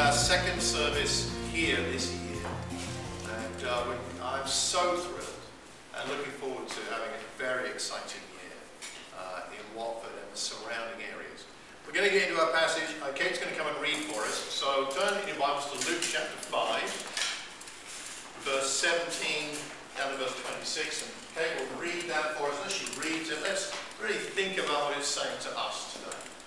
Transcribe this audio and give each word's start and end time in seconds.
our 0.00 0.12
second 0.12 0.58
service 0.62 1.30
here 1.52 1.76
this 1.92 2.16
year. 2.24 2.40
And 3.28 3.68
uh, 3.68 3.84
I'm 4.24 4.46
so 4.46 4.96
thrilled 4.96 5.28
and 5.92 6.08
looking 6.08 6.32
forward 6.40 6.66
to 6.68 6.80
having 6.88 7.12
a 7.12 7.22
very 7.36 7.68
exciting 7.68 8.24
year 8.32 8.56
uh, 9.20 9.52
in 9.52 9.60
Watford 9.76 10.16
and 10.16 10.32
the 10.32 10.38
surrounding 10.38 11.04
areas. 11.04 11.44
We're 11.84 11.92
going 11.92 12.08
to 12.08 12.14
get 12.16 12.30
into 12.30 12.40
our 12.40 12.50
passage. 12.52 12.88
Uh, 13.04 13.12
Kate's 13.12 13.38
going 13.38 13.52
to 13.52 13.58
come 13.60 13.68
and 13.68 13.76
read 13.76 14.08
for 14.08 14.24
us. 14.24 14.40
So 14.48 14.88
turn 14.88 15.20
in 15.20 15.28
your 15.28 15.36
Bibles 15.36 15.68
to 15.68 15.76
Luke 15.84 16.00
chapter 16.00 16.40
5, 16.48 16.80
verse 18.48 18.72
17 18.72 19.52
down 20.00 20.16
to 20.16 20.16
verse 20.16 20.32
26. 20.64 21.04
And 21.04 21.12
Kate 21.36 21.52
will 21.60 21.76
read 21.76 22.08
that 22.08 22.40
for 22.40 22.48
us. 22.48 22.56
As 22.64 22.72
she 22.72 22.88
reads 22.96 23.28
it, 23.28 23.44
let's 23.44 23.68
really 24.00 24.16
think 24.16 24.56
about 24.56 24.88
what 24.88 24.96
it's 24.96 25.12
saying 25.12 25.36
to 25.44 25.52
us 25.60 25.92
today. 25.92 26.39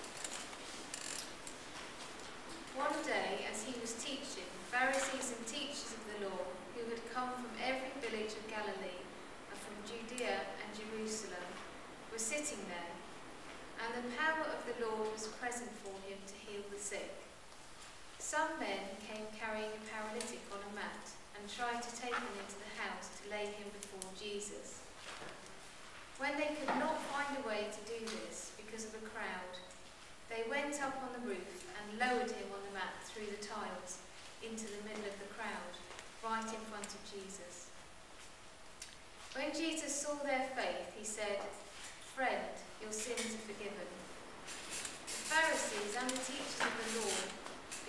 One 2.74 3.06
day, 3.06 3.46
as 3.54 3.62
he 3.70 3.78
was 3.78 3.94
teaching, 4.02 4.50
Pharisees 4.74 5.30
and 5.38 5.46
teachers 5.46 5.94
of 5.94 6.02
the 6.10 6.26
law, 6.26 6.42
who 6.74 6.90
had 6.90 7.06
come 7.14 7.30
from 7.38 7.54
every 7.62 7.94
village 8.02 8.34
of 8.34 8.50
Galilee 8.50 9.06
and 9.54 9.58
from 9.62 9.78
Judea 9.86 10.42
and 10.58 10.70
Jerusalem, 10.74 11.54
were 12.10 12.18
sitting 12.18 12.58
there, 12.66 12.98
and 13.78 13.94
the 13.94 14.10
power 14.18 14.50
of 14.50 14.66
the 14.66 14.74
Lord 14.82 15.06
was 15.14 15.30
present 15.38 15.70
for 15.86 15.94
him 16.10 16.18
to 16.26 16.34
heal 16.34 16.66
the 16.74 16.82
sick. 16.82 17.14
Some 18.18 18.58
men 18.58 18.98
came 19.06 19.30
carrying 19.38 19.70
a 19.70 19.86
paralytic 19.94 20.42
on 20.50 20.66
a 20.66 20.74
mat 20.74 21.14
and 21.38 21.46
tried 21.46 21.78
to 21.78 21.94
take 21.94 22.18
him 22.18 22.36
into 22.42 22.58
the 22.58 22.74
house 22.82 23.14
to 23.22 23.30
lay 23.30 23.54
him 23.54 23.70
before 23.70 24.10
Jesus. 24.18 24.82
When 26.18 26.42
they 26.42 26.58
could 26.58 26.74
not 26.82 26.98
find 27.14 27.38
a 27.38 27.46
way 27.46 27.70
to 27.70 27.82
do 27.86 28.02
this 28.02 28.50
because 28.58 28.90
of 28.90 28.98
a 28.98 29.06
crowd, 29.14 29.62
they 30.26 30.50
went 30.50 30.82
up 30.82 30.98
on 31.06 31.14
the 31.14 31.22
roof 31.30 31.63
and 31.84 32.00
lowered 32.00 32.32
him 32.32 32.48
on 32.56 32.64
the 32.64 32.74
mat 32.74 32.96
through 33.04 33.28
the 33.28 33.44
tiles 33.44 34.00
into 34.40 34.66
the 34.72 34.84
middle 34.88 35.04
of 35.04 35.16
the 35.20 35.32
crowd, 35.36 35.76
right 36.24 36.48
in 36.48 36.64
front 36.72 36.88
of 36.88 37.02
Jesus. 37.04 37.68
When 39.36 39.52
Jesus 39.52 39.92
saw 39.92 40.16
their 40.24 40.48
faith, 40.56 40.96
he 40.96 41.04
said, 41.04 41.44
Friend, 42.16 42.54
your 42.80 42.92
sins 42.92 43.36
are 43.36 43.48
forgiven. 43.50 43.90
The 44.48 45.24
Pharisees 45.28 45.98
and 46.00 46.10
the 46.10 46.24
teachers 46.24 46.62
of 46.62 46.72
the 46.72 46.90
law 47.02 47.20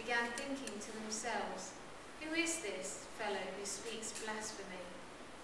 began 0.00 0.26
thinking 0.34 0.74
to 0.80 0.90
themselves, 0.98 1.76
Who 2.22 2.34
is 2.34 2.64
this 2.64 3.04
fellow 3.20 3.44
who 3.58 3.64
speaks 3.66 4.16
blasphemy? 4.24 4.82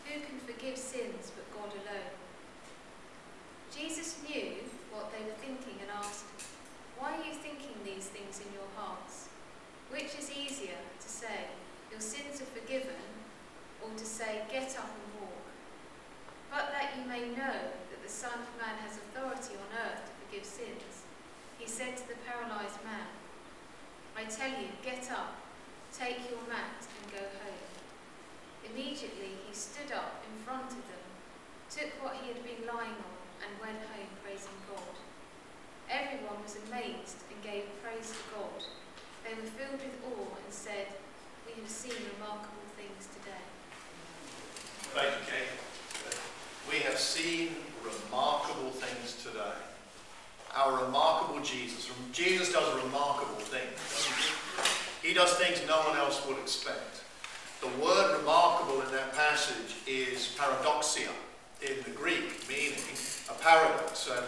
Who 0.09 0.25
can 0.25 0.41
forgive 0.42 0.79
sins 0.79 1.31
but 1.37 1.47
God 1.53 1.70
alone? 1.77 2.17
Jesus 3.70 4.19
knew 4.27 4.64
what 4.91 5.12
they 5.12 5.23
were 5.23 5.39
thinking 5.39 5.79
and 5.83 5.91
asked, 5.95 6.25
why 7.01 7.17
are 7.17 7.25
you 7.25 7.33
thinking 7.33 7.81
these 7.81 8.12
things 8.12 8.45
in 8.45 8.53
your 8.53 8.69
hearts? 8.77 9.33
Which 9.89 10.12
is 10.20 10.29
easier 10.29 10.77
to 10.77 11.09
say, 11.09 11.48
Your 11.89 11.98
sins 11.98 12.45
are 12.45 12.53
forgiven, 12.53 13.01
or 13.81 13.89
to 13.97 14.05
say, 14.05 14.45
Get 14.53 14.77
up 14.77 14.92
and 14.92 15.09
walk? 15.17 15.48
But 16.53 16.77
that 16.77 16.92
you 16.92 17.09
may 17.09 17.33
know 17.33 17.73
that 17.89 18.03
the 18.05 18.13
Son 18.13 18.45
of 18.45 18.53
Man 18.61 18.77
has 18.85 19.01
authority 19.01 19.57
on 19.57 19.73
earth 19.81 20.05
to 20.05 20.13
forgive 20.20 20.45
sins, 20.45 21.09
he 21.57 21.64
said 21.64 21.97
to 21.97 22.05
the 22.05 22.20
paralyzed 22.29 22.85
man, 22.85 23.09
I 24.13 24.29
tell 24.29 24.53
you, 24.53 24.69
get 24.85 25.09
up, 25.09 25.41
take 25.97 26.29
your 26.29 26.45
mat, 26.53 26.85
and 26.85 27.17
go 27.17 27.25
home. 27.25 27.64
Immediately 28.69 29.41
he 29.48 29.55
stood 29.57 29.89
up 29.89 30.20
in 30.29 30.36
front 30.45 30.69
of 30.69 30.85
them, 30.85 31.07
took 31.73 31.97
what 32.05 32.20
he 32.20 32.29
had 32.29 32.45
been 32.45 32.69
lying 32.69 33.01
on, 33.01 33.17
and 33.41 33.57
went 33.57 33.80
home 33.89 34.13
praising 34.20 34.61
God. 34.68 35.01
Everyone 35.91 36.39
was 36.41 36.55
amazed 36.70 37.18
and 37.27 37.42
gave 37.42 37.67
praise 37.83 38.14
to 38.14 38.23
God. 38.30 38.63
They 39.27 39.35
were 39.35 39.51
filled 39.59 39.83
with 39.83 39.98
awe 40.07 40.39
and 40.39 40.55
said, 40.55 40.86
We 41.45 41.61
have 41.61 41.68
seen 41.68 41.98
remarkable 42.14 42.62
things 42.79 43.11
today. 43.11 43.42
Thank 44.95 45.11
you, 45.18 45.24
Kate. 45.27 45.59
We 46.70 46.79
have 46.86 46.97
seen 46.97 47.56
remarkable 47.83 48.70
things 48.70 49.18
today. 49.18 49.59
Our 50.56 50.84
remarkable 50.84 51.40
Jesus. 51.40 51.88
Jesus 52.12 52.52
does 52.52 52.83
remarkable 52.83 53.40
things. 53.40 53.78
He 55.02 55.14
does 55.14 55.33
things 55.34 55.61
no 55.66 55.78
one 55.80 55.96
else 55.96 56.27
would 56.27 56.38
expect. 56.38 57.02
The 57.61 57.68
word 57.83 58.18
remarkable 58.18 58.80
in 58.83 58.90
that 58.92 59.12
passage 59.14 59.77
is 59.86 60.34
paradoxia 60.38 61.11
in 61.62 61.77
the 61.84 61.90
Greek, 61.90 62.48
meaning 62.48 62.78
a 63.28 63.34
paradox. 63.34 64.08
And 64.11 64.27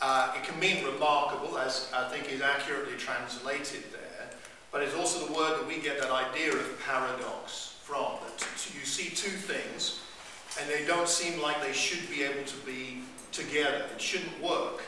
uh, 0.00 0.34
it 0.36 0.44
can 0.44 0.58
mean 0.58 0.84
remarkable, 0.84 1.58
as 1.58 1.90
I 1.94 2.08
think 2.08 2.30
is 2.32 2.40
accurately 2.40 2.96
translated 2.98 3.84
there, 3.92 4.30
but 4.72 4.82
it's 4.82 4.94
also 4.94 5.26
the 5.26 5.32
word 5.32 5.60
that 5.60 5.66
we 5.66 5.78
get 5.78 6.00
that 6.00 6.10
idea 6.10 6.52
of 6.52 6.80
paradox 6.84 7.76
from. 7.82 8.16
That 8.22 8.70
you 8.74 8.84
see 8.84 9.10
two 9.14 9.30
things, 9.30 10.00
and 10.60 10.68
they 10.68 10.84
don't 10.86 11.08
seem 11.08 11.40
like 11.40 11.62
they 11.62 11.72
should 11.72 12.08
be 12.10 12.24
able 12.24 12.44
to 12.44 12.56
be 12.66 13.02
together. 13.30 13.84
It 13.94 14.00
shouldn't 14.00 14.42
work. 14.42 14.82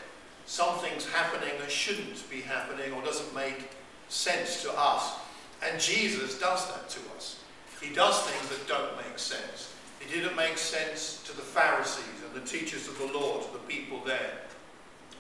Something's 0.47 1.07
happening 1.07 1.55
that 1.59 1.71
shouldn't 1.71 2.29
be 2.31 2.41
happening 2.41 2.93
or 2.93 3.03
doesn't 3.03 3.35
make 3.35 3.71
sense 4.09 4.63
to 4.63 4.73
us. 4.79 5.15
And 5.63 5.81
Jesus 5.81 6.39
does 6.39 6.67
that 6.73 6.89
to 6.91 7.01
us. 7.17 7.41
He 7.81 7.95
does 7.95 8.21
things 8.23 8.49
that 8.51 8.69
don't 8.69 8.97
make 8.97 9.19
sense. 9.19 9.73
It 10.01 10.13
didn't 10.13 10.37
make 10.37 10.59
sense 10.59 11.23
to 11.27 11.35
the 11.35 11.43
Pharisees 11.43 12.05
and 12.27 12.35
the 12.35 12.47
teachers 12.47 12.89
of 12.89 12.99
the 12.99 13.07
law, 13.07 13.41
to 13.41 13.53
the 13.53 13.59
people 13.61 14.01
there. 14.05 14.39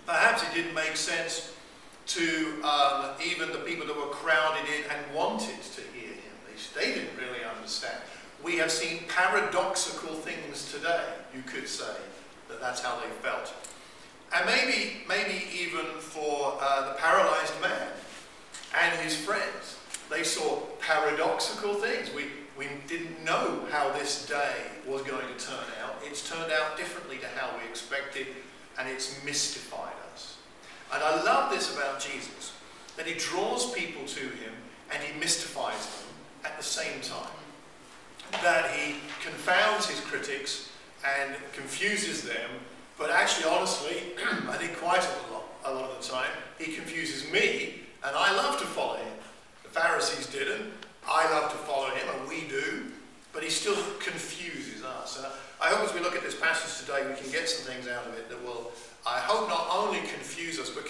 Perhaps 0.06 0.42
it 0.42 0.54
didn't 0.54 0.74
make 0.74 0.96
sense 0.96 1.54
to 2.06 2.62
um, 2.62 3.10
even 3.24 3.50
the 3.50 3.58
people 3.58 3.86
that 3.86 3.96
were 3.96 4.12
crowded 4.12 4.64
in 4.68 4.84
and 4.90 5.14
wanted 5.14 5.62
to 5.62 5.80
hear 5.96 6.10
him. 6.10 6.34
They, 6.46 6.80
they 6.80 6.94
didn't 6.94 7.16
really 7.16 7.44
understand. 7.56 7.96
We 8.42 8.58
have 8.58 8.70
seen 8.70 9.04
paradoxical 9.08 10.14
things 10.14 10.70
today, 10.70 11.04
you 11.34 11.42
could 11.42 11.66
say, 11.66 11.96
that 12.48 12.60
that's 12.60 12.82
how 12.82 13.00
they 13.00 13.08
felt. 13.22 13.54
And 14.34 14.46
maybe, 14.46 14.96
maybe 15.08 15.46
even 15.54 15.86
for 16.00 16.58
uh, 16.60 16.88
the 16.88 16.94
paralyzed 16.94 17.60
man 17.62 17.88
and 18.82 18.98
his 19.00 19.14
friends, 19.16 19.78
they 20.10 20.24
saw 20.24 20.58
paradoxical 20.80 21.74
things. 21.74 22.12
We, 22.12 22.24
we 22.58 22.66
didn't 22.88 23.24
know 23.24 23.64
how 23.70 23.92
this 23.92 24.26
day 24.26 24.56
was 24.88 25.02
going 25.02 25.26
to 25.26 25.44
turn 25.46 25.64
out. 25.82 25.96
It's 26.02 26.28
turned 26.28 26.52
out 26.52 26.76
differently 26.76 27.18
to 27.18 27.28
how 27.38 27.50
we 27.56 27.68
expected 27.68 28.26
and 28.78 28.88
it's 28.88 29.22
mystified 29.24 29.94
us. 30.12 30.38
And 30.92 31.02
I 31.02 31.22
love 31.22 31.52
this 31.52 31.74
about 31.74 32.00
Jesus, 32.00 32.52
that 32.96 33.06
he 33.06 33.14
draws 33.14 33.72
people 33.72 34.04
to 34.04 34.20
him 34.20 34.52
and 34.92 35.02
he 35.02 35.18
mystifies 35.18 35.86
them 35.86 36.08
at 36.44 36.56
the 36.58 36.64
same 36.64 37.00
time. 37.02 37.30
That 38.42 38.70
he 38.72 38.96
confounds 39.22 39.88
his 39.88 40.00
critics 40.00 40.70
and 41.04 41.36
confuses 41.52 42.22
them, 42.22 42.50
but 42.98 43.10
actually, 43.10 43.50
honestly, 43.50 43.96
I 44.48 44.56
think 44.56 44.76
quite 44.78 45.02
a 45.02 45.32
lot, 45.32 45.44
a 45.64 45.72
lot 45.72 45.90
of 45.90 46.02
the 46.02 46.08
time, 46.08 46.30
he 46.58 46.72
confuses 46.72 47.30
me, 47.32 47.80
and 48.04 48.14
I 48.16 48.34
love 48.36 48.58
to 48.60 48.66
follow 48.66 48.96
him. 48.96 49.12
The 49.62 49.70
Pharisees 49.70 50.26
didn't. 50.28 50.70
I 51.08 51.28
love 51.30 51.50
to 51.52 51.58
follow 51.58 51.90
him, 51.90 52.06
and 52.14 52.28
we 52.28 52.48
do, 52.48 52.86
but 53.32 53.42
he 53.42 53.50
still 53.50 53.76
confuses 53.98 54.82
us. 54.84 55.18
And 55.18 55.26
I 55.60 55.68
hope 55.68 55.88
as 55.88 55.94
we 55.94 56.00
look 56.00 56.14
at 56.14 56.22
this 56.22 56.38
passage 56.38 56.86
today, 56.86 57.06
we 57.08 57.20
can 57.20 57.30
get 57.30 57.48
some 57.48 57.66
things 57.72 57.88
out 57.88 58.06
of 58.06 58.14
it 58.14 58.28
that 58.30 58.42
will, 58.44 58.72
I 59.06 59.18
hope, 59.20 59.48
not 59.48 59.68
only 59.72 59.98
confuse 60.00 60.58
us, 60.58 60.70
but 60.70 60.84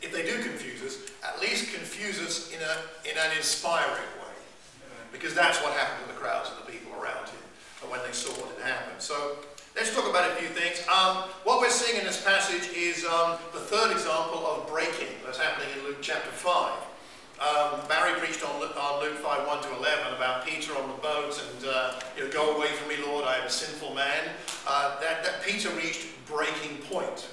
if 0.00 0.12
they 0.12 0.22
do 0.22 0.42
confuse 0.42 0.82
us, 0.82 1.10
at 1.26 1.40
least 1.40 1.74
confuse 1.74 2.20
us 2.20 2.52
in, 2.52 2.60
a, 2.62 3.10
in 3.10 3.18
an 3.18 3.36
inspiring 3.36 4.08
way. 4.22 4.36
Because 5.12 5.34
that's 5.34 5.58
what 5.62 5.72
happened 5.72 6.06
to 6.06 6.14
the 6.14 6.20
crowds 6.20 6.50
and 6.50 6.66
the 6.66 6.70
people 6.70 6.92
around 6.92 7.28
him 7.28 7.90
when 7.90 8.00
they 8.06 8.12
saw 8.12 8.30
what 8.40 8.56
had 8.58 8.72
happened. 8.72 9.00
So 9.00 9.38
let's 9.78 9.94
talk 9.94 10.10
about 10.10 10.28
a 10.28 10.34
few 10.34 10.48
things. 10.48 10.82
Um, 10.88 11.30
what 11.44 11.60
we're 11.60 11.70
seeing 11.70 12.00
in 12.00 12.04
this 12.04 12.20
passage 12.24 12.74
is 12.74 13.04
um, 13.06 13.38
the 13.52 13.60
third 13.60 13.92
example 13.92 14.44
of 14.44 14.66
breaking 14.66 15.06
that's 15.24 15.38
happening 15.38 15.68
in 15.78 15.84
Luke 15.84 15.98
chapter 16.02 16.30
5. 16.30 16.72
Um, 17.38 17.86
Barry 17.86 18.18
preached 18.18 18.42
on, 18.42 18.60
on, 18.60 19.00
Luke 19.00 19.18
5, 19.18 19.46
1 19.46 19.62
to 19.62 19.76
11 19.76 20.14
about 20.16 20.44
Peter 20.44 20.74
on 20.74 20.88
the 20.88 20.98
boat 20.98 21.30
and, 21.38 21.68
uh, 21.70 22.00
you 22.16 22.24
know, 22.24 22.30
go 22.32 22.56
away 22.56 22.66
from 22.72 22.88
me, 22.88 22.96
Lord, 23.06 23.24
I 23.24 23.36
am 23.36 23.46
a 23.46 23.50
sinful 23.50 23.94
man. 23.94 24.30
Uh, 24.66 24.98
that, 24.98 25.22
that, 25.22 25.44
Peter 25.44 25.70
reached 25.70 26.08
breaking 26.26 26.78
point 26.90 27.28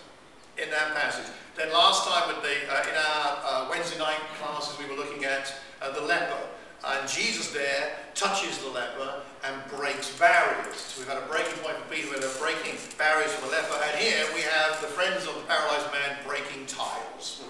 in 0.62 0.70
that 0.70 0.94
passage. 0.94 1.26
Then 1.58 1.74
last 1.74 2.08
time 2.08 2.30
the, 2.30 2.48
uh, 2.72 2.90
in 2.90 2.96
our 2.96 3.40
uh, 3.42 3.68
Wednesday 3.72 3.98
night 3.98 4.22
classes, 4.40 4.78
we 4.78 4.86
were 4.86 5.02
looking 5.02 5.26
at 5.26 5.52
uh, 5.82 5.92
the 5.94 6.02
leper. 6.02 6.38
And 6.86 7.10
Jesus 7.10 7.50
there 7.52 7.94
touches 8.14 8.60
the 8.60 8.70
leper 8.70 9.22
and 9.48 9.62
breaks 9.78 10.18
barriers. 10.18 10.76
So 10.76 11.02
we've 11.02 11.10
had 11.10 11.22
a 11.22 11.28
breaking 11.28 11.58
point 11.62 11.78
for 11.78 11.88
Peter, 11.94 12.08
we're 12.10 12.40
breaking 12.40 12.78
barriers 12.98 13.34
for 13.34 13.46
the 13.46 13.52
leper. 13.52 13.78
And 13.90 13.96
here 14.00 14.26
we 14.34 14.42
have 14.42 14.82
the 14.82 14.88
friends 14.88 15.28
of 15.28 15.36
the 15.36 15.46
paralyzed 15.48 15.92
man 15.92 16.18
breaking 16.26 16.66
tiles 16.66 17.44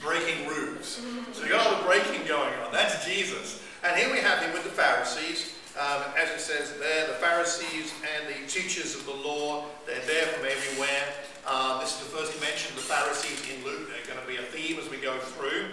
breaking 0.00 0.46
roofs. 0.46 1.02
So 1.32 1.42
you've 1.42 1.50
got 1.50 1.66
all 1.66 1.78
the 1.78 1.84
breaking 1.84 2.26
going 2.26 2.54
on. 2.64 2.72
That's 2.72 3.04
Jesus. 3.04 3.62
And 3.84 3.96
here 3.96 4.10
we 4.12 4.18
have 4.18 4.38
him 4.40 4.52
with 4.52 4.64
the 4.64 4.70
Pharisees. 4.70 5.54
Um, 5.78 6.02
as 6.16 6.30
it 6.30 6.40
says 6.40 6.74
there, 6.78 7.06
the 7.06 7.14
Pharisees 7.14 7.92
and 8.16 8.26
the 8.34 8.48
teachers 8.50 8.96
of 8.96 9.06
the 9.06 9.14
law, 9.14 9.66
they're 9.86 10.04
there 10.06 10.26
from 10.26 10.46
everywhere. 10.46 11.02
Um, 11.46 11.80
this 11.80 11.94
is 11.94 12.06
the 12.06 12.16
first 12.16 12.40
mention 12.40 12.76
of 12.76 12.82
the 12.82 12.88
Pharisees 12.88 13.42
in 13.50 13.64
Luke. 13.64 13.88
They're 13.88 14.14
going 14.14 14.20
to 14.20 14.26
be 14.26 14.36
a 14.36 14.46
theme 14.50 14.78
as 14.78 14.90
we 14.90 14.96
go 14.98 15.18
through. 15.18 15.66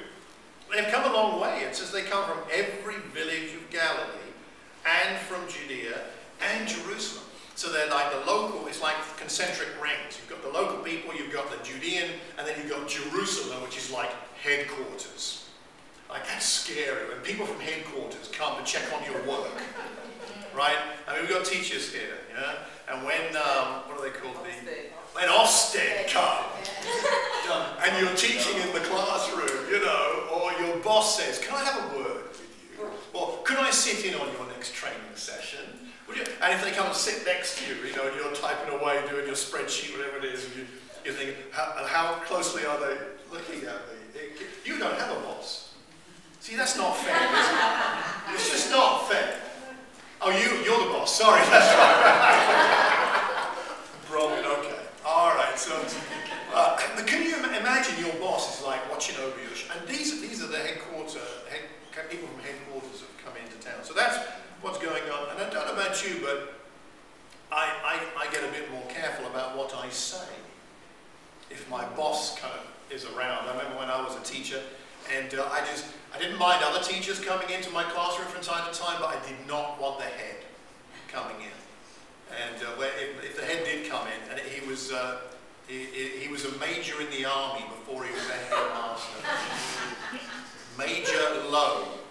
They've 0.73 0.91
come 0.91 1.09
a 1.09 1.13
long 1.13 1.39
way. 1.39 1.61
It 1.61 1.75
says 1.75 1.91
they 1.91 2.03
come 2.03 2.25
from 2.25 2.39
every 2.51 2.97
village 3.13 3.53
of 3.53 3.69
Galilee 3.69 4.25
and 4.85 5.17
from 5.17 5.41
Judea 5.47 6.01
and 6.41 6.67
Jerusalem. 6.67 7.25
So 7.55 7.71
they're 7.71 7.89
like 7.89 8.11
the 8.11 8.29
local, 8.29 8.67
it's 8.67 8.81
like 8.81 8.95
concentric 9.17 9.69
rings. 9.81 10.19
You've 10.19 10.29
got 10.29 10.43
the 10.43 10.57
local 10.57 10.83
people, 10.83 11.15
you've 11.15 11.31
got 11.31 11.49
the 11.49 11.57
Judean, 11.63 12.09
and 12.37 12.45
then 12.45 12.55
you've 12.59 12.69
got 12.69 12.87
Jerusalem, 12.87 13.61
which 13.63 13.77
is 13.77 13.91
like 13.91 14.11
headquarters. 14.41 15.47
Like 16.09 16.27
that's 16.27 16.45
scary 16.45 17.07
when 17.09 17.19
people 17.19 17.45
from 17.45 17.59
headquarters 17.61 18.29
come 18.31 18.57
to 18.57 18.63
check 18.63 18.83
on 18.93 19.03
your 19.05 19.21
work. 19.23 19.51
Right? 20.55 20.77
I 21.05 21.11
mean, 21.11 21.23
we've 21.23 21.35
got 21.35 21.43
teachers 21.43 21.91
here, 21.91 22.15
yeah? 22.33 22.55
And 22.89 23.05
when, 23.05 23.35
um, 23.35 23.83
what 23.91 23.99
are 23.99 24.03
they 24.03 24.17
called? 24.17 24.37
The, 24.45 24.55
when 25.11 25.27
Ofsted 25.27 26.07
come, 26.07 26.45
and 27.83 27.99
you're 27.99 28.15
teaching 28.15 28.61
in 28.61 28.71
the 28.73 28.79
classroom, 28.79 29.69
you 29.69 29.79
know, 29.83 30.29
or 30.33 30.53
your 30.65 30.77
boss 30.77 31.17
says, 31.19 31.39
can 31.39 31.55
I 31.55 31.63
have 31.65 31.91
a 31.91 31.97
word 31.97 32.23
with 32.29 32.41
you? 32.79 32.85
Or 33.13 33.43
can 33.43 33.54
Sit 33.71 34.05
in 34.05 34.15
on 34.15 34.31
your 34.31 34.47
next 34.47 34.73
training 34.73 34.99
session? 35.15 35.59
Would 36.07 36.17
you? 36.17 36.23
And 36.41 36.53
if 36.53 36.63
they 36.63 36.71
come 36.71 36.87
and 36.87 36.95
sit 36.95 37.25
next 37.25 37.57
to 37.59 37.65
you, 37.67 37.75
you 37.83 37.95
know, 37.95 38.07
and 38.07 38.15
you're 38.15 38.33
typing 38.33 38.73
away, 38.73 39.01
doing 39.09 39.25
your 39.25 39.35
spreadsheet, 39.35 39.95
whatever 39.97 40.17
it 40.17 40.25
is, 40.25 40.45
and 40.45 40.55
you, 40.55 40.65
you 41.03 41.11
think, 41.11 41.35
how, 41.51 41.85
how 41.85 42.13
closely 42.25 42.65
are 42.65 42.79
they 42.79 42.97
looking 43.31 43.67
at 43.67 43.81
me? 43.89 43.95
You 44.63 44.79
don't 44.79 44.97
have 44.97 45.11
a 45.11 45.19
boss. 45.21 45.73
See, 46.39 46.55
that's 46.55 46.77
not 46.77 46.95
fair, 46.97 47.15
it? 47.15 48.35
It's 48.35 48.49
just 48.49 48.71
not 48.71 49.09
fair. 49.09 49.39
Oh, 50.21 50.31
you, 50.31 50.63
you're 50.63 50.85
the 50.85 50.93
boss. 50.93 51.17
Sorry, 51.17 51.41
that's 51.49 51.73
right. 51.75 51.95
Robin, 54.13 54.45
okay. 54.45 54.79
All 55.05 55.35
right, 55.35 55.57
so 55.57 55.75
uh, 56.53 56.77
can 57.05 57.23
you 57.23 57.35
imagine 57.37 58.03
your 58.03 58.13
boss 58.21 58.59
is 58.59 58.65
like 58.65 58.89
watching 58.89 59.17
over 59.17 59.37
you? 59.41 59.49
And 59.75 59.87
these, 59.87 60.21
these 60.21 60.43
are 60.43 60.47
the 60.47 60.57
headquarters, 60.57 61.17
head, 61.49 61.61
people 62.09 62.27
from 62.27 62.39
headquarters 62.41 63.01
into 63.01 63.14
town. 63.65 63.83
So 63.83 63.93
that's 63.93 64.17
what's 64.61 64.77
going 64.77 65.03
on. 65.09 65.29
And 65.31 65.39
I 65.39 65.49
don't 65.49 65.65
know 65.65 65.73
about 65.73 66.05
you, 66.05 66.21
but 66.21 66.53
I, 67.51 67.99
I, 68.17 68.25
I 68.25 68.31
get 68.31 68.43
a 68.43 68.51
bit 68.51 68.71
more 68.71 68.83
careful 68.89 69.25
about 69.27 69.57
what 69.57 69.73
I 69.75 69.89
say. 69.89 70.27
If 71.49 71.69
my 71.69 71.85
boss 71.89 72.37
kind 72.39 72.53
of 72.53 72.65
is 72.91 73.05
around. 73.05 73.47
I 73.47 73.57
remember 73.57 73.79
when 73.79 73.89
I 73.89 74.01
was 74.01 74.15
a 74.15 74.23
teacher, 74.23 74.61
and 75.15 75.33
uh, 75.33 75.47
I 75.51 75.59
just, 75.61 75.85
I 76.13 76.19
didn't 76.19 76.37
mind 76.37 76.63
other 76.63 76.83
teachers 76.83 77.19
coming 77.19 77.49
into 77.49 77.69
my 77.71 77.83
classroom 77.83 78.27
from 78.27 78.41
time 78.41 78.71
to 78.71 78.79
time, 78.79 78.97
but 78.99 79.09
I 79.09 79.19
did 79.27 79.47
not 79.47 79.81
want 79.81 79.99
the 79.99 80.05
head 80.05 80.37
coming 81.07 81.37
in. 81.41 81.57
And 82.35 82.61
uh, 82.63 82.67
where, 82.77 82.91
if, 82.99 83.23
if, 83.23 83.35
the 83.37 83.45
head 83.45 83.63
did 83.65 83.89
come 83.89 84.07
in, 84.07 84.31
and 84.31 84.39
he 84.39 84.67
was, 84.67 84.91
uh, 84.91 85.19
he, 85.67 85.85
he, 86.19 86.27
was 86.27 86.45
a 86.45 86.57
major 86.59 86.99
in 87.01 87.09
the 87.09 87.25
army 87.25 87.65
before 87.69 88.03
he 88.03 88.11
was 88.11 88.27
a 88.27 88.33
headmaster. 88.33 89.17
major 90.77 91.49
Lowe 91.49 91.85
was 91.85 91.85
his 91.85 91.93
name. 91.93 92.04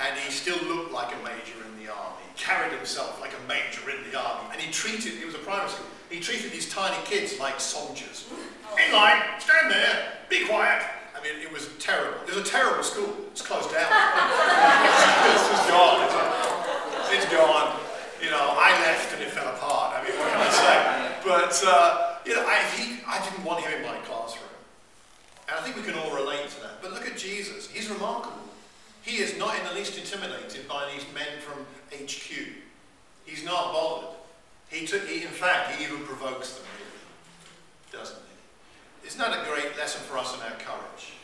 And 0.00 0.18
he 0.18 0.30
still 0.30 0.58
looked 0.68 0.92
like 0.92 1.14
a 1.14 1.18
major 1.24 1.56
in 1.64 1.84
the 1.84 1.90
army. 1.92 2.22
He 2.28 2.42
carried 2.42 2.72
himself 2.72 3.20
like 3.20 3.32
a 3.32 3.48
major 3.48 3.88
in 3.90 4.10
the 4.10 4.18
army. 4.18 4.48
And 4.52 4.60
he 4.60 4.70
treated, 4.70 5.14
he 5.14 5.24
was 5.24 5.34
a 5.34 5.38
primary 5.38 5.70
school, 5.70 5.86
he 6.10 6.20
treated 6.20 6.52
these 6.52 6.68
tiny 6.68 6.96
kids 7.04 7.40
like 7.40 7.60
soldiers. 7.60 8.28
In 8.76 8.92
line, 8.92 9.22
stand 9.38 9.70
there, 9.70 10.12
be 10.28 10.44
quiet, 10.46 10.82
I 11.16 11.22
mean, 11.22 11.40
it 11.40 11.50
was 11.50 11.70
terrible. 11.78 12.20
It 12.28 12.34
was 12.34 12.46
a 12.46 12.50
terrible 12.50 12.84
school. 12.84 13.16
It's 13.32 13.40
closed 13.40 13.72
down. 13.72 13.88
it's 15.32 15.48
just 15.48 15.68
gone. 15.68 16.04
It's, 16.04 17.24
it's 17.24 17.32
gone. 17.32 17.80
You 18.20 18.30
know, 18.30 18.52
I 18.52 18.70
left 18.84 19.14
and 19.14 19.22
it 19.22 19.30
fell 19.30 19.48
apart. 19.54 19.96
I 19.96 20.04
mean, 20.04 20.18
what 20.18 20.28
can 20.28 20.40
I 20.40 20.50
say? 20.50 20.76
But, 21.24 21.62
uh, 21.66 22.18
you 22.26 22.34
know, 22.34 22.44
I, 22.46 22.62
he, 22.76 23.00
I 23.06 23.22
didn't 23.24 23.44
want 23.44 23.64
him 23.64 23.72
in 23.72 23.82
my 23.82 23.96
classroom. 24.04 24.44
And 25.48 25.56
I 25.58 25.62
think 25.62 25.76
we 25.76 25.82
can 25.82 25.94
all 25.98 26.14
relate 26.14 26.48
to 26.50 26.60
that. 26.62 26.82
But 26.82 26.92
look 26.92 27.06
at 27.06 27.16
Jesus. 27.16 27.70
He's 27.70 27.88
remarkable. 27.88 28.45
He 29.06 29.22
is 29.22 29.38
not 29.38 29.56
in 29.56 29.64
the 29.64 29.72
least 29.74 29.96
intimidated 29.96 30.66
by 30.66 30.90
these 30.92 31.06
men 31.14 31.38
from 31.38 31.64
HQ. 31.96 32.26
He's 33.24 33.44
not 33.44 33.72
bothered. 33.72 34.08
He 34.68 34.84
took, 34.84 35.06
he, 35.06 35.22
in 35.22 35.28
fact, 35.28 35.76
he 35.76 35.84
even 35.84 36.02
provokes 36.04 36.54
them, 36.54 36.66
really, 36.74 38.02
doesn't 38.02 38.18
he? 38.18 39.06
Isn't 39.06 39.20
that 39.20 39.30
a 39.30 39.48
great 39.48 39.78
lesson 39.78 40.02
for 40.02 40.18
us 40.18 40.34
in 40.34 40.40
our 40.42 40.58
courage? 40.58 41.14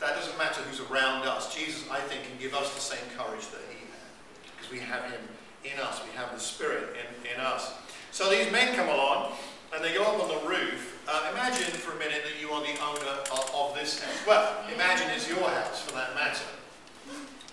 That 0.00 0.16
doesn't 0.16 0.38
matter 0.38 0.62
who's 0.62 0.80
around 0.88 1.28
us. 1.28 1.54
Jesus, 1.54 1.84
I 1.90 2.00
think, 2.00 2.24
can 2.24 2.38
give 2.40 2.54
us 2.54 2.72
the 2.74 2.80
same 2.80 3.04
courage 3.14 3.46
that 3.48 3.60
he 3.68 3.76
had. 3.76 4.08
Because 4.56 4.72
we 4.72 4.78
have 4.78 5.04
him 5.12 5.20
in 5.64 5.78
us. 5.80 6.00
We 6.10 6.16
have 6.16 6.32
the 6.32 6.40
Spirit 6.40 6.96
in, 6.96 7.34
in 7.34 7.40
us. 7.44 7.74
So 8.10 8.30
these 8.30 8.50
men 8.50 8.74
come 8.74 8.88
along 8.88 9.32
and 9.74 9.84
they 9.84 9.92
go 9.92 10.04
up 10.04 10.22
on 10.22 10.28
the 10.28 10.48
roof. 10.48 11.04
Uh, 11.06 11.28
imagine 11.32 11.72
for 11.76 11.92
a 11.92 11.98
minute 11.98 12.22
that 12.24 12.40
you 12.40 12.48
are 12.48 12.62
the 12.62 12.80
owner 12.80 13.20
of, 13.32 13.50
of, 13.54 13.74
this 13.74 14.02
house. 14.02 14.26
Well, 14.26 14.64
imagine 14.72 15.10
it's 15.10 15.28
your 15.28 15.46
house 15.46 15.82
for 15.82 15.92
that 15.92 16.14
matter. 16.14 16.44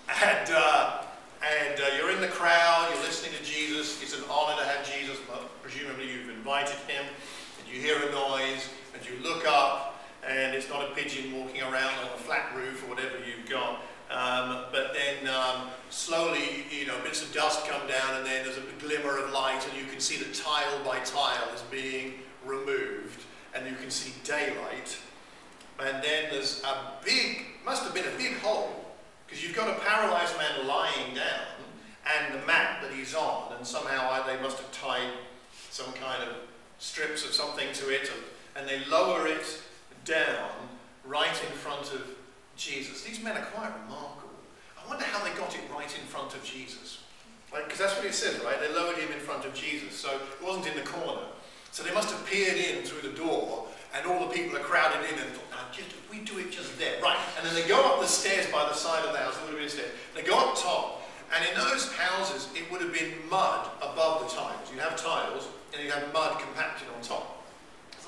And, 0.08 0.50
uh, 0.50 1.02
and 1.42 1.80
uh, 1.80 1.84
you're 1.96 2.10
in 2.10 2.20
the 2.20 2.28
crowd, 2.28 2.88
you're 2.92 3.02
listening 3.02 3.32
to 3.36 3.44
Jesus. 3.44 4.00
It's 4.02 4.16
an 4.16 4.24
honor 4.30 4.56
to 4.56 4.66
have 4.66 4.86
Jesus. 4.86 5.18
Well, 5.28 5.42
presumably 5.62 6.10
you've 6.10 6.30
invited 6.30 6.76
him. 6.88 7.04
And 7.58 7.74
you 7.74 7.80
hear 7.80 7.96
a 7.96 8.12
noise 8.12 8.68
and 8.94 9.02
you 9.04 9.22
look 9.22 9.46
up 9.46 10.04
and 10.26 10.54
it's 10.54 10.68
not 10.68 10.88
a 10.88 10.94
pigeon 10.94 11.32
walking 11.36 11.62
around 11.62 11.98
on 11.98 12.06
a 12.14 12.18
flat 12.18 12.54
roof 12.54 12.84
or 12.84 12.94
whatever 12.94 13.16
you've 13.18 13.48
got. 13.48 13.82
Um, 14.10 14.66
but 14.70 14.94
then 14.94 15.28
um, 15.28 15.68
slowly, 15.90 16.64
you 16.70 16.86
know, 16.86 16.98
bits 17.02 17.22
of 17.22 17.32
dust 17.34 17.66
come 17.66 17.86
down 17.88 18.16
and 18.16 18.24
then 18.24 18.44
there's 18.44 18.58
a 18.58 18.62
glimmer 18.78 19.18
of 19.18 19.32
light 19.32 19.66
and 19.68 19.76
you 19.76 19.90
can 19.90 19.98
see 19.98 20.16
that 20.18 20.32
tile 20.34 20.84
by 20.84 21.00
tile 21.00 21.48
is 21.54 21.62
being 21.62 22.14
removed 22.44 23.24
and 23.54 23.66
you 23.66 23.74
can 23.74 23.90
see 23.90 24.12
daylight. 24.22 24.96
And 25.80 26.02
then 26.02 26.30
there's 26.30 26.62
a 26.62 26.92
big, 27.04 27.42
must 27.64 27.82
have 27.82 27.92
been 27.92 28.06
a 28.06 28.16
big 28.16 28.38
hole 28.38 28.85
because 29.26 29.42
you've 29.42 29.56
got 29.56 29.68
a 29.68 29.80
paralyzed 29.80 30.36
man 30.36 30.66
lying 30.66 31.14
down 31.14 31.46
and 32.06 32.40
the 32.40 32.46
mat 32.46 32.80
that 32.82 32.92
he's 32.92 33.14
on 33.14 33.52
and 33.56 33.66
somehow 33.66 34.24
they 34.26 34.40
must 34.40 34.58
have 34.58 34.70
tied 34.72 35.10
some 35.70 35.92
kind 35.94 36.22
of 36.22 36.36
strips 36.78 37.24
of 37.24 37.32
something 37.32 37.68
to 37.72 37.90
it 37.90 38.10
and 38.54 38.68
they 38.68 38.84
lower 38.86 39.26
it 39.26 39.60
down 40.04 40.50
right 41.04 41.28
in 41.28 41.52
front 41.56 41.92
of 41.92 42.02
Jesus. 42.56 43.02
These 43.02 43.22
men 43.22 43.36
are 43.36 43.44
quite 43.44 43.72
remarkable. 43.82 44.30
I 44.82 44.88
wonder 44.88 45.04
how 45.04 45.22
they 45.24 45.36
got 45.36 45.54
it 45.54 45.62
right 45.72 45.92
in 45.98 46.06
front 46.06 46.34
of 46.34 46.44
Jesus. 46.44 47.02
Because 47.52 47.78
that's 47.78 47.96
what 47.96 48.04
it 48.04 48.14
says, 48.14 48.42
right? 48.44 48.60
They 48.60 48.72
lowered 48.72 48.96
him 48.96 49.12
in 49.12 49.20
front 49.20 49.44
of 49.44 49.54
Jesus, 49.54 49.94
so 49.94 50.10
it 50.10 50.44
wasn't 50.44 50.66
in 50.66 50.76
the 50.76 50.82
corner. 50.82 51.22
So 51.70 51.82
they 51.82 51.94
must 51.94 52.10
have 52.10 52.24
peered 52.26 52.56
in 52.56 52.84
through 52.84 53.08
the 53.08 53.16
door, 53.16 53.66
and 53.94 54.06
all 54.06 54.28
the 54.28 54.34
people 54.34 54.56
are 54.56 54.60
crowded 54.60 55.08
in 55.10 55.18
and 55.18 55.30
thought, 55.32 55.55
just, 55.72 55.88
we 56.10 56.20
do 56.20 56.38
it 56.38 56.50
just 56.50 56.78
there. 56.78 57.00
Right, 57.02 57.18
and 57.38 57.46
then 57.46 57.54
they 57.54 57.66
go 57.68 57.80
up 57.84 58.00
the 58.00 58.06
stairs 58.06 58.46
by 58.50 58.64
the 58.64 58.74
side 58.74 59.04
of 59.04 59.12
the 59.12 59.18
house, 59.18 59.36
there 59.36 59.44
would 59.46 59.54
have 59.54 59.60
been 59.60 59.70
stairs. 59.70 59.92
They 60.14 60.22
go 60.22 60.38
up 60.38 60.56
top, 60.56 61.02
and 61.34 61.44
in 61.44 61.54
those 61.58 61.92
houses, 61.92 62.48
it 62.54 62.70
would 62.70 62.80
have 62.80 62.92
been 62.92 63.12
mud 63.30 63.68
above 63.82 64.22
the 64.22 64.34
tiles. 64.34 64.70
You 64.72 64.80
have 64.80 64.96
tiles, 64.96 65.48
and 65.74 65.82
you 65.82 65.90
have 65.90 66.12
mud 66.12 66.38
compacted 66.38 66.88
on 66.94 67.02
top. 67.02 67.36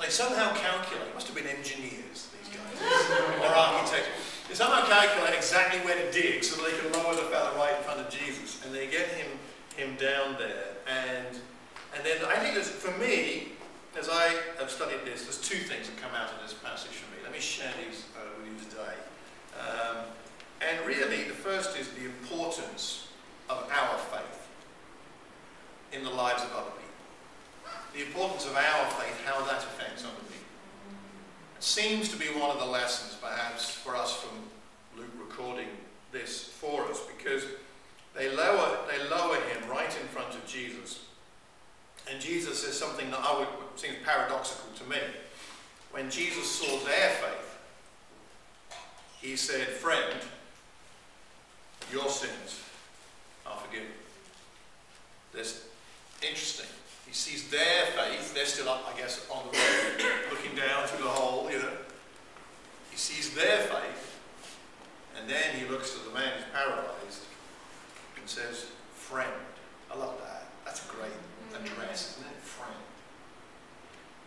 They 0.01 0.11
somehow 0.11 0.55
calculate, 0.55 1.13
must 1.15 1.27
have 1.27 1.35
been 1.35 1.49
engineers, 1.49 2.31
these 2.31 2.55
guys, 2.55 2.79
or 3.43 3.47
architects. 3.47 4.39
They 4.49 4.55
somehow 4.55 4.87
calculate 4.87 5.35
exactly 5.35 5.81
where 5.81 5.97
to 5.97 6.13
dig 6.13 6.45
so 6.45 6.57
that 6.57 6.71
they 6.71 6.79
can 6.79 6.93
lower 7.03 7.15
the 7.15 7.29
fellow 7.29 7.57
right 7.57 7.77
in 7.77 7.83
front 7.83 8.01
of 8.01 8.09
Jesus. 8.09 8.65
And 8.65 8.73
they 8.75 8.87
get 8.87 9.09
him, 9.09 9.27
him 9.77 9.97
down 9.97 10.37
there. 10.39 10.79
And, 10.87 11.37
and 11.95 12.07
then 12.07 12.25
I 12.27 12.37
think 12.37 12.57
for 12.57 12.97
me, 12.99 13.58
as 13.99 14.09
I 14.09 14.35
have 14.59 14.71
studied 14.71 15.05
this, 15.05 15.25
there's 15.25 15.41
two 15.41 15.59
things 15.59 15.89
that 15.89 15.97
come 16.01 16.13
out 16.15 16.31
of 16.33 16.41
this 16.43 16.55
passage 16.55 16.93
for 16.93 17.11
me. 17.15 17.23
Let 17.23 17.33
me 17.33 17.41
share 17.41 17.73
these 17.85 18.05
uh, 18.17 18.21
with 18.39 18.53
you 18.53 18.71
today. 18.71 18.95
Um, 19.59 20.05
and 20.61 20.87
really, 20.87 21.25
the 21.25 21.35
first 21.35 21.77
is 21.79 21.89
the 21.89 22.05
importance 22.05 23.09
of 23.51 23.69
our 23.71 23.99
faith 23.99 24.49
in 25.93 26.05
the 26.05 26.11
lives 26.11 26.43
of 26.43 26.53
other 26.53 26.71
people 26.71 26.79
the 27.95 28.05
importance 28.05 28.47
of 28.47 28.55
our 28.55 28.91
faith, 28.93 29.21
how 29.25 29.45
that 29.45 29.59
affects 29.59 30.05
other 30.05 30.15
people. 30.29 30.47
It 31.57 31.65
seems 31.65 32.09
to 32.11 32.17
be 32.17 32.27
one 32.27 32.51
of 32.51 32.59
the 32.59 32.67
lessons, 32.67 33.17
perhaps, 33.21 33.71
for 33.71 33.97
us 33.97 34.15
from 34.15 34.39
Luke 34.97 35.11
recording 35.19 35.69
this 36.13 36.45
for 36.45 36.85
us, 36.85 37.01
because 37.17 37.45
they 38.15 38.31
lower, 38.31 38.79
they 38.89 39.09
lower 39.09 39.37
him 39.37 39.69
right 39.69 39.91
in 40.01 40.07
front 40.09 40.35
of 40.35 40.47
Jesus. 40.47 41.01
And 42.11 42.21
Jesus 42.21 42.63
says 42.63 42.79
something 42.79 43.11
that 43.11 43.21
I 43.21 43.39
would 43.39 43.49
seems 43.79 43.97
paradoxical 44.05 44.71
to 44.77 44.85
me. 44.91 44.99
When 45.93 46.11
Jesus 46.11 46.51
saw 46.51 46.85
their 46.85 47.11
faith, 47.11 47.59
he 49.21 49.37
said, 49.37 49.69
Friend, 49.69 50.15
your 51.93 52.09
sins 52.09 52.61
are 53.47 53.57
forgiven. 53.57 53.89
That's 55.35 55.65
interesting. 56.23 56.67
He 57.07 57.15
sees 57.15 57.49
their 57.51 57.87
faith. 57.97 58.35
They're 58.35 58.45
still 58.45 58.69
up, 58.69 58.85
I 58.93 58.99
guess, 58.99 59.27
on 59.31 59.45
the 59.51 59.57
roof, 59.57 60.31
looking 60.31 60.57
down 60.57 60.87
through 60.87 61.05
the 61.05 61.11
hole, 61.11 61.51
you 61.51 61.59
know. 61.59 61.73
He 62.91 62.97
sees 62.97 63.35
their 63.35 63.59
faith. 63.59 64.21
And 65.19 65.29
then 65.29 65.57
he 65.57 65.67
looks 65.67 65.93
to 65.95 66.05
the 66.05 66.15
man 66.15 66.31
who's 66.37 66.45
paralyzed 66.53 67.25
and 68.19 68.29
says, 68.29 68.67
Friend. 68.95 69.31
I 69.91 69.97
love 69.97 70.19
that. 70.23 70.49
That's 70.65 70.85
a 70.85 70.93
great 70.93 71.13
address, 71.55 72.19
isn't 72.19 72.31
it? 72.31 72.43
Friend. 72.43 72.75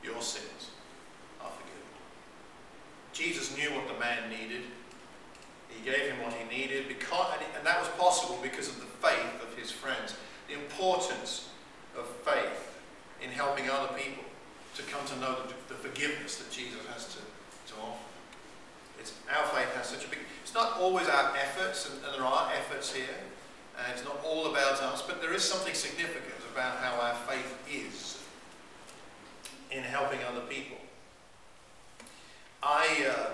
Your 0.03 0.21
sins 0.21 0.71
are 1.39 1.49
forgiven. 1.49 1.87
Jesus 3.13 3.55
knew 3.55 3.69
what 3.75 3.87
the 3.87 3.99
man 3.99 4.29
needed. 4.29 4.63
He 5.69 5.85
gave 5.85 6.11
him 6.11 6.21
what 6.23 6.33
he 6.33 6.43
needed, 6.49 6.87
because, 6.87 7.33
and 7.57 7.65
that 7.65 7.79
was 7.79 7.89
possible 7.97 8.39
because 8.41 8.67
of 8.67 8.79
the 8.79 8.91
faith 9.07 9.41
of 9.41 9.57
his 9.57 9.71
friends. 9.71 10.15
The 10.47 10.55
importance 10.55 11.49
of 11.97 12.05
faith 12.25 12.79
in 13.21 13.29
helping 13.29 13.69
other 13.69 13.93
people 13.93 14.23
to 14.75 14.83
come 14.83 15.05
to 15.05 15.15
know 15.19 15.35
the, 15.47 15.73
the 15.73 15.79
forgiveness 15.79 16.37
that 16.37 16.51
Jesus 16.51 16.79
has 16.93 17.05
to, 17.15 17.19
to 17.73 17.79
offer. 17.81 18.09
It's, 18.99 19.13
our 19.35 19.45
faith 19.47 19.73
has 19.75 19.87
such 19.87 20.05
a 20.05 20.09
big... 20.09 20.19
It's 20.43 20.53
not 20.53 20.77
always 20.79 21.07
our 21.07 21.35
efforts, 21.37 21.89
and, 21.89 22.03
and 22.03 22.15
there 22.15 22.25
are 22.25 22.51
efforts 22.57 22.93
here, 22.93 23.17
and 23.77 23.93
it's 23.93 24.03
not 24.03 24.19
all 24.25 24.47
about 24.47 24.81
us, 24.81 25.01
but 25.01 25.21
there 25.21 25.33
is 25.33 25.43
something 25.43 25.73
significant 25.73 26.41
about 26.53 26.77
how 26.77 26.99
our 26.99 27.15
faith 27.27 27.57
is 27.71 28.21
in 29.71 29.83
helping 29.83 30.19
other 30.23 30.41
people. 30.41 30.77
I, 32.61 33.07
uh, 33.09 33.29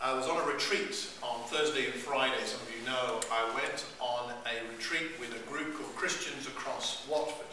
I 0.00 0.14
was 0.14 0.26
on 0.26 0.40
a 0.40 0.52
retreat 0.52 1.08
on 1.22 1.40
Thursday 1.46 1.86
and 1.86 1.94
Friday. 1.94 2.44
Some 2.44 2.60
of 2.62 2.72
you 2.78 2.84
know 2.86 3.20
I 3.30 3.54
went 3.54 3.84
on 4.00 4.32
a 4.46 4.72
retreat 4.72 5.20
with 5.20 5.34
a 5.36 5.50
group 5.50 5.76
called 5.76 5.94
Christians 5.94 6.46
Across 6.46 7.06
Watford. 7.08 7.46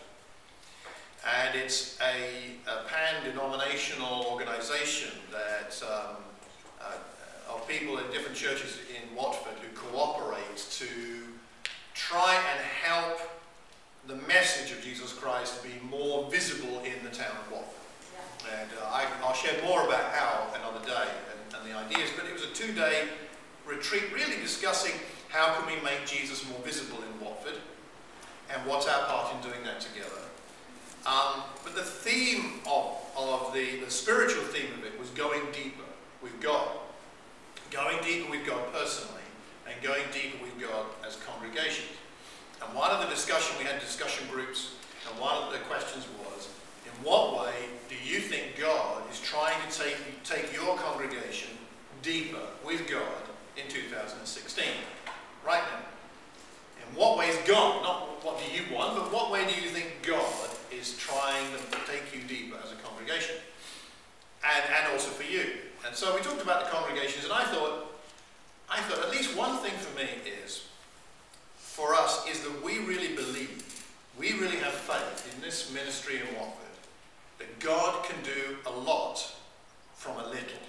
And 1.26 1.56
it's 1.56 2.00
a, 2.02 2.56
a 2.70 2.84
pan-denominational 2.88 4.28
organisation 4.30 5.10
that 5.32 5.82
um, 5.84 6.16
uh, 6.80 7.54
of 7.54 7.68
people 7.68 7.98
in 7.98 8.12
different 8.12 8.38
churches 8.38 8.80
in 8.90 9.16
Watford 9.16 9.54
who 9.62 9.76
cooperate 9.76 10.58
to 10.72 10.88
try 11.94 12.36
and 12.36 12.60
help 12.84 13.20
the 14.08 14.16
message 14.28 14.72
of 14.72 14.84
Jesus 14.84 15.14
Christ 15.14 15.64
be 15.64 15.72
more 15.90 16.30
visible 16.30 16.82
in 16.84 17.04
the 17.04 17.10
town 17.10 17.36
of 17.46 17.52
Watford. 17.52 17.82
And 18.62 18.70
uh, 18.82 18.86
I, 18.92 19.06
will 19.26 19.34
share 19.34 19.62
more 19.64 19.86
about 19.86 20.14
how 20.14 20.48
another 20.60 20.86
day 20.86 21.10
and, 21.32 21.56
and 21.56 21.70
the 21.70 21.76
ideas, 21.76 22.12
but 22.16 22.26
it 22.26 22.34
was 22.34 22.44
a 22.44 22.54
two-day 22.54 23.08
retreat 23.66 24.04
really 24.14 24.38
discussing 24.42 24.92
how 25.30 25.56
can 25.56 25.66
we 25.66 25.82
make 25.82 26.06
Jesus 26.06 26.48
more 26.50 26.60
visible 26.60 27.00
in 27.00 27.26
Watford 27.26 27.58
and 28.54 28.66
what's 28.68 28.88
our 28.88 29.06
part 29.06 29.34
in 29.34 29.42
doing 29.42 29.64
that 29.64 29.82
together. 29.82 30.22
Um, 31.08 31.44
but 31.64 31.76
the 31.76 31.84
theme 31.84 32.62
of, 32.70 32.98
of 33.18 33.54
the, 33.54 33.80
the 33.84 33.92
spiritual 33.92 34.44
theme 34.44 34.72
of 34.78 34.86
it 34.86 35.00
was 35.00 35.10
going 35.10 35.42
deeper 35.52 35.84
with 36.22 36.40
God. 36.42 36.68
Going 37.72 37.98
deeper 38.04 38.30
with 38.30 38.46
God 38.46 38.62
personally 38.72 39.22
and 39.68 39.82
going 39.84 40.04
deeper 40.14 40.38
with 40.44 40.60
God 40.62 40.86
as 41.06 41.18
congregations. 41.18 41.90
And 42.66 42.76
one 42.76 42.92
of 42.92 43.02
the 43.02 43.14
discussion, 43.14 43.56
we 43.58 43.66
had 43.66 43.80
discussion 43.80 44.28
groups, 44.32 44.76
and 45.10 45.20
one 45.20 45.36
of 45.36 45.52
the 45.52 45.60
questions 45.60 46.06
was, 46.20 46.50
in 46.86 46.92
what 47.04 47.40
way 47.40 47.54
do 47.90 47.96
you 48.04 48.20
think 48.20 48.60
God 48.60 49.04
is 49.12 49.20
trying 49.20 49.56
to 49.70 49.80
take, 49.80 50.24
take 50.24 50.54
your 50.54 50.76
congregation 50.78 51.50
deeper 52.02 52.42
with 52.66 52.90
God 52.90 53.24
in 53.58 53.70
2016? 53.70 54.66
Right 55.46 55.62
now. 55.62 55.86
In 56.82 56.96
what 56.98 57.18
way 57.18 57.28
is 57.28 57.38
God, 57.48 57.84
not 57.84 58.24
what 58.24 58.40
do 58.40 58.52
you 58.52 58.64
want, 58.76 58.96
but 58.96 59.12
what 59.14 59.32
way 59.32 59.46
do 59.46 59.62
you 59.62 59.70
think 59.70 60.02
God 60.02 60.50
is 60.72 60.98
trying 60.98 61.46
to 61.52 61.92
take 61.92 62.14
you 62.14 62.22
deeper 62.28 62.58
as 62.64 62.72
a 62.72 62.76
congregation? 62.76 63.36
And, 64.44 64.64
and 64.78 64.94
also 64.94 65.10
for 65.10 65.24
you. 65.24 65.46
And 65.86 65.96
so 65.96 66.16
we 66.16 66.22
talked 66.22 66.42
about 66.42 66.66
the 66.66 66.72
congregations, 66.72 67.26
and 67.26 67.34
I 67.34 67.44
thought, 67.46 67.96
I 68.70 68.82
thought 68.82 69.06
at 69.06 69.12
least 69.12 69.38
one 69.38 69.58
thing 69.58 69.74
for 69.74 69.96
me 69.98 70.10
is, 70.44 70.66
for 71.76 71.94
us, 71.94 72.26
is 72.26 72.40
that 72.40 72.64
we 72.64 72.80
really 72.80 73.14
believe, 73.16 73.84
we 74.18 74.32
really 74.40 74.56
have 74.58 74.72
faith 74.72 75.36
in 75.36 75.42
this 75.42 75.74
ministry 75.74 76.16
in 76.16 76.40
Watford 76.40 76.66
that 77.38 77.60
God 77.60 78.06
can 78.06 78.16
do 78.24 78.56
a 78.66 78.72
lot 78.72 79.20
from 79.94 80.16
a 80.18 80.26
little. 80.28 80.64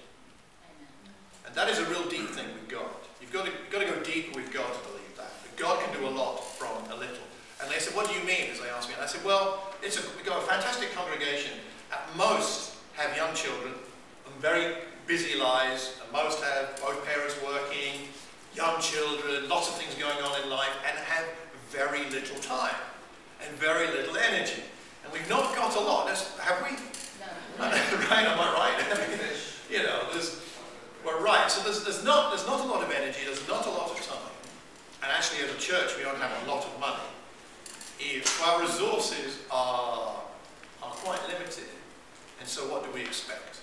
And 1.45 1.55
that 1.55 1.69
is 1.69 1.79
a 1.79 1.85
real 1.85 2.03
deep 2.09 2.27
thing 2.31 2.47
with 2.47 2.67
God. 2.67 2.91
You've 3.21 3.31
got 3.31 3.45
to, 3.45 3.51
you've 3.51 3.71
got 3.71 3.79
to 3.79 3.85
go 3.85 4.03
deep 4.03 4.35
with 4.35 4.51
God 4.51 4.67
to 4.67 4.79
believe 4.89 5.15
that. 5.15 5.31
That 5.31 5.55
God 5.55 5.79
can 5.79 5.97
do 5.97 6.05
a 6.05 6.11
lot 6.11 6.43
from 6.43 6.75
a 6.91 6.95
little. 6.99 7.23
And 7.61 7.71
they 7.71 7.79
said, 7.79 7.95
what 7.95 8.09
do 8.09 8.13
you 8.13 8.25
mean? 8.25 8.51
As 8.51 8.59
they 8.59 8.67
asked 8.67 8.89
me. 8.89 8.95
And 8.95 9.03
I 9.03 9.07
said, 9.07 9.23
well, 9.23 9.63
it's 9.81 9.97
a, 9.97 10.01
we've 10.17 10.25
got 10.25 10.43
a 10.43 10.45
fantastic 10.45 10.93
congregation. 10.93 11.53
At 11.89 12.03
most 12.17 12.75
have 12.97 13.15
young 13.15 13.33
children 13.33 13.73
and 14.25 14.35
very 14.41 14.75
busy 15.07 15.39
lives. 15.39 15.95
And 16.03 16.11
most 16.11 16.43
have 16.43 16.75
both 16.81 16.99
parents 17.05 17.35
working, 17.41 18.11
young 18.57 18.81
children, 18.81 19.47
lots 19.47 19.69
of 19.69 19.75
things 19.75 19.93
going 19.95 20.17
on 20.17 20.41
in 20.41 20.49
life, 20.49 20.73
and 20.89 20.97
have 20.97 21.25
very 21.69 22.09
little 22.09 22.37
time 22.41 22.75
and 23.45 23.55
very 23.57 23.87
little 23.87 24.17
energy. 24.17 24.63
And 25.03 25.13
we've 25.13 25.29
not 25.29 25.55
got 25.55 25.75
a 25.75 25.79
lot. 25.79 26.07
That's, 26.07 26.37
have 26.39 26.61
we? 26.65 26.75
No. 27.59 27.65
right, 28.09 28.25
am 28.25 28.39
I 28.39 28.53
right? 28.53 29.29
you 29.69 29.83
know, 29.83 30.01
there's, 30.11 30.41
we're 31.05 31.23
right. 31.23 31.49
So 31.49 31.63
there's, 31.63 31.83
there's, 31.83 32.03
not, 32.03 32.31
there's 32.31 32.47
not 32.47 32.59
a 32.59 32.67
lot 32.67 32.83
of 32.83 32.91
energy, 32.91 33.21
there's 33.25 33.47
not 33.47 33.65
a 33.65 33.69
lot 33.69 33.91
of 33.91 33.97
time. 34.05 34.17
And 35.03 35.11
actually, 35.11 35.45
as 35.45 35.55
a 35.55 35.59
church, 35.59 35.95
we 35.95 36.03
don't 36.03 36.17
have 36.17 36.31
a 36.45 36.51
lot 36.51 36.65
of 36.65 36.79
money. 36.79 37.03
If 37.99 38.43
our 38.43 38.61
resources 38.61 39.39
are, 39.51 40.21
are 40.83 40.91
quite 41.03 41.21
limited, 41.27 41.69
and 42.39 42.47
so 42.47 42.61
what 42.71 42.83
do 42.83 42.91
we 42.91 43.01
expect? 43.01 43.59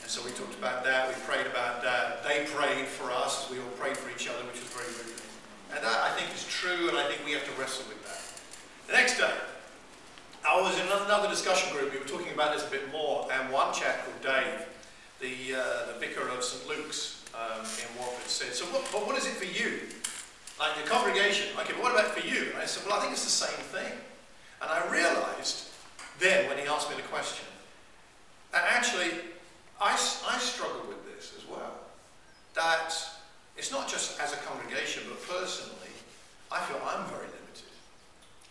And 0.00 0.01
so 0.12 0.20
we 0.26 0.30
talked 0.32 0.52
about 0.60 0.84
that, 0.84 1.08
we 1.08 1.14
prayed 1.24 1.46
about 1.46 1.82
that. 1.82 2.22
They 2.22 2.44
prayed 2.52 2.84
for 2.84 3.10
us, 3.10 3.48
we 3.50 3.56
all 3.56 3.72
prayed 3.80 3.96
for 3.96 4.12
each 4.12 4.28
other, 4.28 4.44
which 4.44 4.60
was 4.60 4.68
very, 4.68 4.92
good. 4.92 5.08
And 5.72 5.80
that, 5.80 6.04
I 6.04 6.12
think, 6.12 6.28
is 6.36 6.44
true, 6.44 6.92
and 6.92 6.98
I 7.00 7.08
think 7.08 7.24
we 7.24 7.32
have 7.32 7.48
to 7.48 7.54
wrestle 7.56 7.88
with 7.88 8.04
that. 8.04 8.20
The 8.88 8.92
next 8.92 9.16
day, 9.16 9.32
I 10.44 10.60
was 10.60 10.76
in 10.76 10.84
another 10.84 11.32
discussion 11.32 11.72
group. 11.72 11.96
We 11.96 11.98
were 11.98 12.04
talking 12.04 12.28
about 12.28 12.52
this 12.52 12.60
a 12.60 12.70
bit 12.70 12.92
more, 12.92 13.26
and 13.32 13.50
one 13.50 13.72
chap 13.72 14.04
called 14.04 14.20
Dave, 14.20 14.68
the, 15.24 15.56
uh, 15.56 15.88
the 15.88 15.98
vicar 15.98 16.28
of 16.28 16.44
St 16.44 16.68
Luke's 16.68 17.24
um, 17.32 17.64
in 17.64 17.88
Watford, 17.96 18.28
said, 18.28 18.52
so 18.52 18.66
what, 18.66 18.84
but 18.92 19.06
what 19.08 19.16
is 19.16 19.24
it 19.24 19.32
for 19.40 19.48
you? 19.48 19.80
Like 20.60 20.76
the 20.76 20.84
congregation, 20.84 21.56
okay, 21.56 21.72
but 21.72 21.82
what 21.88 21.96
about 21.96 22.12
for 22.12 22.20
you? 22.20 22.52
And 22.52 22.60
I 22.60 22.66
said, 22.66 22.84
well, 22.84 22.98
I 22.98 23.00
think 23.00 23.16
it's 23.16 23.24
the 23.24 23.48
same 23.48 23.64
thing. 23.72 23.96
And 24.60 24.68
I 24.68 24.84
realized 24.92 25.72
then, 26.20 26.50
when 26.50 26.58
he 26.58 26.68
asked 26.68 26.90
me 26.90 26.96
the 27.00 27.08
question, 27.08 27.48
that 28.52 28.68
actually, 28.68 29.31
I, 29.80 29.92
I 29.92 30.38
struggle 30.38 30.82
with 30.88 31.04
this 31.14 31.34
as 31.36 31.48
well. 31.48 31.74
That 32.54 32.94
it's 33.56 33.70
not 33.70 33.88
just 33.88 34.20
as 34.20 34.32
a 34.32 34.36
congregation, 34.36 35.02
but 35.08 35.20
personally, 35.28 35.92
I 36.50 36.60
feel 36.60 36.80
I'm 36.84 37.04
very 37.06 37.26
limited. 37.26 37.72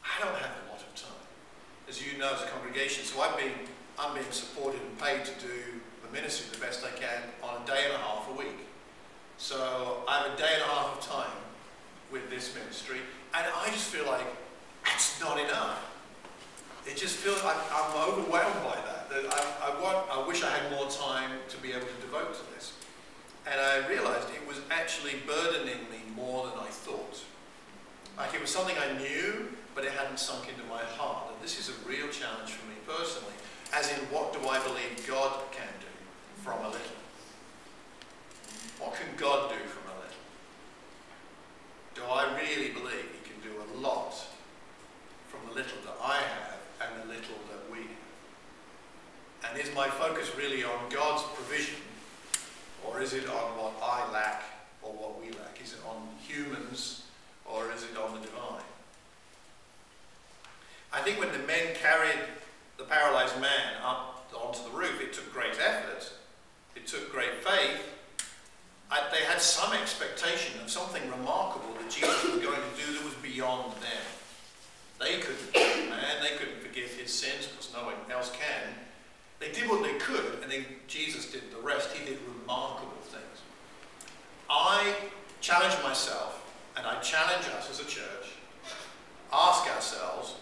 I 0.04 0.24
don't 0.24 0.36
have 0.36 0.51
a 0.66 0.72
lot 0.72 0.82
of 0.82 0.96
time, 0.96 1.25
as 1.88 2.01
you 2.01 2.18
know, 2.18 2.34
as 2.34 2.42
a 2.42 2.48
congregation. 2.48 3.06
So 3.06 3.22
I've 3.22 3.38
been, 3.38 3.54
I'm 4.00 4.13
being 4.13 4.32
supported 4.32 4.82
and 4.82 4.98
paid 5.00 5.25
to 5.25 5.32
do 5.40 5.54
the 6.06 6.12
ministry 6.12 6.48
the 6.51 6.63
best 6.63 6.84
I 6.84 6.98
can 6.98 7.22
on 7.44 7.62
a 7.62 7.66
day 7.66 7.86
and 7.86 7.94
a 7.94 7.98
half 7.98 8.28
a 8.30 8.38
week. 8.38 8.68
So 9.38 10.04
I 10.08 10.24
have 10.24 10.34
a 10.34 10.38
day 10.38 10.50
and 10.54 10.62
a 10.62 10.66
half 10.66 10.98
of 10.98 11.08
time 11.08 11.38
with 12.12 12.30
this 12.30 12.54
ministry, 12.56 13.00
and 13.34 13.46
I 13.56 13.66
just 13.72 13.88
feel 13.90 14.06
like 14.06 14.25
it's 14.94 15.20
not 15.22 15.40
enough. 15.40 15.88
It 16.86 16.98
just 16.98 17.16
feels 17.18 17.42
I'm, 17.44 17.58
I'm 17.74 18.10
overwhelmed 18.10 18.63
by 18.63 18.75
that. 18.75 18.91
That 19.22 19.34
I, 19.34 19.72
I, 19.72 19.82
want, 19.82 20.06
I 20.12 20.28
wish 20.28 20.44
I 20.44 20.50
had 20.50 20.72
more 20.72 20.90
time 20.90 21.32
to 21.50 21.58
be 21.58 21.72
able 21.72 21.88
to 21.88 22.01
devote 22.01 22.34
to 22.34 22.54
this. 22.54 22.74
And 23.46 23.60
I 23.60 23.88
realized 23.88 24.30
it 24.30 24.48
was 24.48 24.62
actually 24.70 25.13
burdening 25.25 25.90
me 25.90 26.01
more 26.16 26.48
than 26.48 26.60
I 26.60 26.68
thought. 26.68 27.22
Like 28.18 28.34
it 28.34 28.42
was 28.42 28.50
something 28.50 28.75
I 28.78 28.98
knew, 28.98 29.50
but 29.74 29.84
it 29.84 29.92
hadn't 29.92 30.20
sunk 30.20 30.50
into 30.50 30.63
my 30.70 30.84
heart. 30.84 31.32
And 31.34 31.44
this 31.44 31.60
is 31.60 31.70
a 31.70 31.88
real 31.88 32.08
challenge 32.10 32.51
for 32.51 32.68
me 32.68 32.75
personally, 32.86 33.34
as 33.74 33.90
in 33.92 34.00
what 34.13 34.34
do 34.34 34.48
I 34.48 34.62
believe 34.63 35.08
God 35.08 35.40
can 35.51 35.72
do 35.80 35.92
from 36.44 36.60
a 36.66 36.70
little? 36.70 37.00
What 38.80 38.96
can 38.96 39.10
God 39.18 39.50
do 39.50 39.58
from 39.70 39.86
a 39.90 39.96
little? 40.01 40.24
Do 41.96 42.01
I 42.10 42.38
really 42.38 42.74
believe 42.74 43.10
he 43.13 43.22
can 43.30 43.40
do 43.42 43.54
a 43.58 43.68
lot 43.80 44.13
from 45.30 45.40
the 45.50 45.56
little 45.56 45.82
that 45.86 45.98
I 46.04 46.18
have 46.18 46.58
and 46.82 47.04
the 47.04 47.08
little? 47.08 47.50
And 49.48 49.60
is 49.60 49.74
my 49.76 49.88
focus 49.88 50.32
really 50.38 50.64
on 50.64 50.90
God's 50.90 51.24
provision 51.36 51.76
or 52.88 53.02
is 53.02 53.14
it 53.14 53.28
on 53.28 53.58
what 53.58 53.74
I 53.82 54.12
lack 54.12 54.44
or 54.82 54.92
what 54.94 55.20
we 55.20 55.32
lack? 55.32 55.60
Is 55.64 55.74
it 55.74 55.80
on 55.88 56.08
humans 56.20 57.04
or 57.46 57.72
is 57.72 57.84
it 57.84 57.98
on 57.98 58.14
the 58.14 58.26
divine? 58.26 58.64
I 60.94 61.02
think 61.02 61.20
when 61.20 61.32
the 61.32 61.40
men 61.40 61.76
carried 61.82 62.20
the 62.78 62.84
paralyzed 62.84 63.40
man 63.40 63.82
up 63.84 64.32
onto 64.36 64.64
the 64.64 64.78
roof, 64.78 65.02
it 65.02 65.14
took 65.14 65.32
great 65.34 65.54
effort, 65.60 66.12
it 66.76 66.88
took 66.88 67.12
great 67.12 67.44
faith. 67.44 67.82
I, 68.92 69.00
they 69.10 69.24
had 69.24 69.42
some 69.42 69.74
expectation 69.74 70.60
of 70.62 70.70
something 70.70 71.02
remarkable 71.10 71.74
that 71.80 71.90
Jesus 71.90 72.24
was 72.26 72.44
going 72.44 72.60
to 72.60 72.86
do 72.86 72.94
that 72.94 73.06
was 73.06 73.14
beyond 73.24 73.72
them. 73.74 74.04
They 75.00 75.20
couldn't 75.20 75.90
man, 75.90 76.22
they 76.22 76.36
couldn't 76.38 76.60
forgive 76.62 76.92
his 76.92 77.12
sins 77.12 77.48
because 77.48 77.72
no 77.74 77.86
one 77.86 77.96
else 78.12 78.32
can. 78.32 78.74
They 79.40 79.52
did 79.52 79.70
what 79.70 79.82
they 79.82 79.98
could, 79.98 80.44
and 80.44 80.52
then 80.52 80.66
Jesus 80.88 81.32
did 81.32 81.52
the 81.52 81.62
rest. 81.62 81.92
He 81.94 82.06
did 82.06 82.20
remarkable 82.42 82.92
things. 83.04 83.42
I 84.50 84.94
challenge 85.40 85.82
myself, 85.82 86.54
and 86.76 86.86
I 86.86 87.00
challenge 87.00 87.46
us 87.58 87.72
as 87.72 87.80
a 87.80 87.86
church, 87.86 88.36
ask 89.32 89.74
ourselves, 89.74 90.36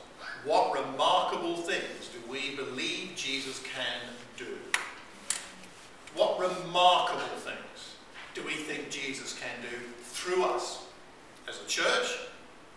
what 0.44 0.74
remarkable 0.74 1.56
things 1.56 2.10
do 2.12 2.32
we 2.32 2.56
believe 2.56 3.12
Jesus 3.16 3.62
can 3.62 4.10
do? 4.38 4.58
What 6.16 6.40
remarkable 6.40 7.38
things? 7.38 7.60
do 8.40 8.46
we 8.46 8.54
think 8.54 8.90
Jesus 8.90 9.38
can 9.40 9.62
do 9.62 9.78
through 10.04 10.44
us 10.44 10.86
as 11.48 11.62
a 11.62 11.68
church, 11.68 12.20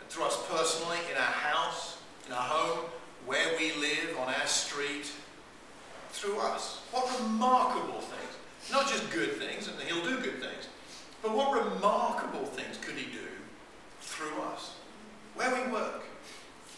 and 0.00 0.08
through 0.08 0.24
us 0.24 0.38
personally, 0.48 0.98
in 1.10 1.16
our 1.16 1.22
house, 1.22 1.98
in 2.26 2.32
our 2.32 2.40
home, 2.40 2.90
where 3.26 3.56
we 3.58 3.72
live, 3.74 4.16
on 4.20 4.32
our 4.34 4.46
street, 4.46 5.10
through 6.22 6.38
us? 6.38 6.80
What 6.92 7.10
remarkable 7.20 8.00
things. 8.00 8.32
Not 8.70 8.88
just 8.88 9.10
good 9.10 9.32
things, 9.42 9.66
and 9.66 9.76
he'll 9.80 10.04
do 10.04 10.22
good 10.22 10.38
things, 10.38 10.68
but 11.20 11.34
what 11.34 11.52
remarkable 11.52 12.46
things 12.46 12.78
could 12.80 12.94
he 12.94 13.10
do 13.10 13.26
through 14.00 14.40
us? 14.54 14.76
Where 15.34 15.52
we 15.52 15.72
work, 15.72 16.04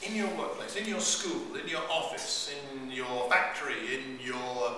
in 0.02 0.16
your 0.16 0.28
workplace, 0.28 0.76
in 0.76 0.88
your 0.88 1.00
school, 1.00 1.56
in 1.62 1.68
your 1.68 1.82
office, 1.90 2.50
in 2.56 2.90
your 2.90 3.28
factory, 3.28 3.94
in 3.94 4.18
your 4.24 4.72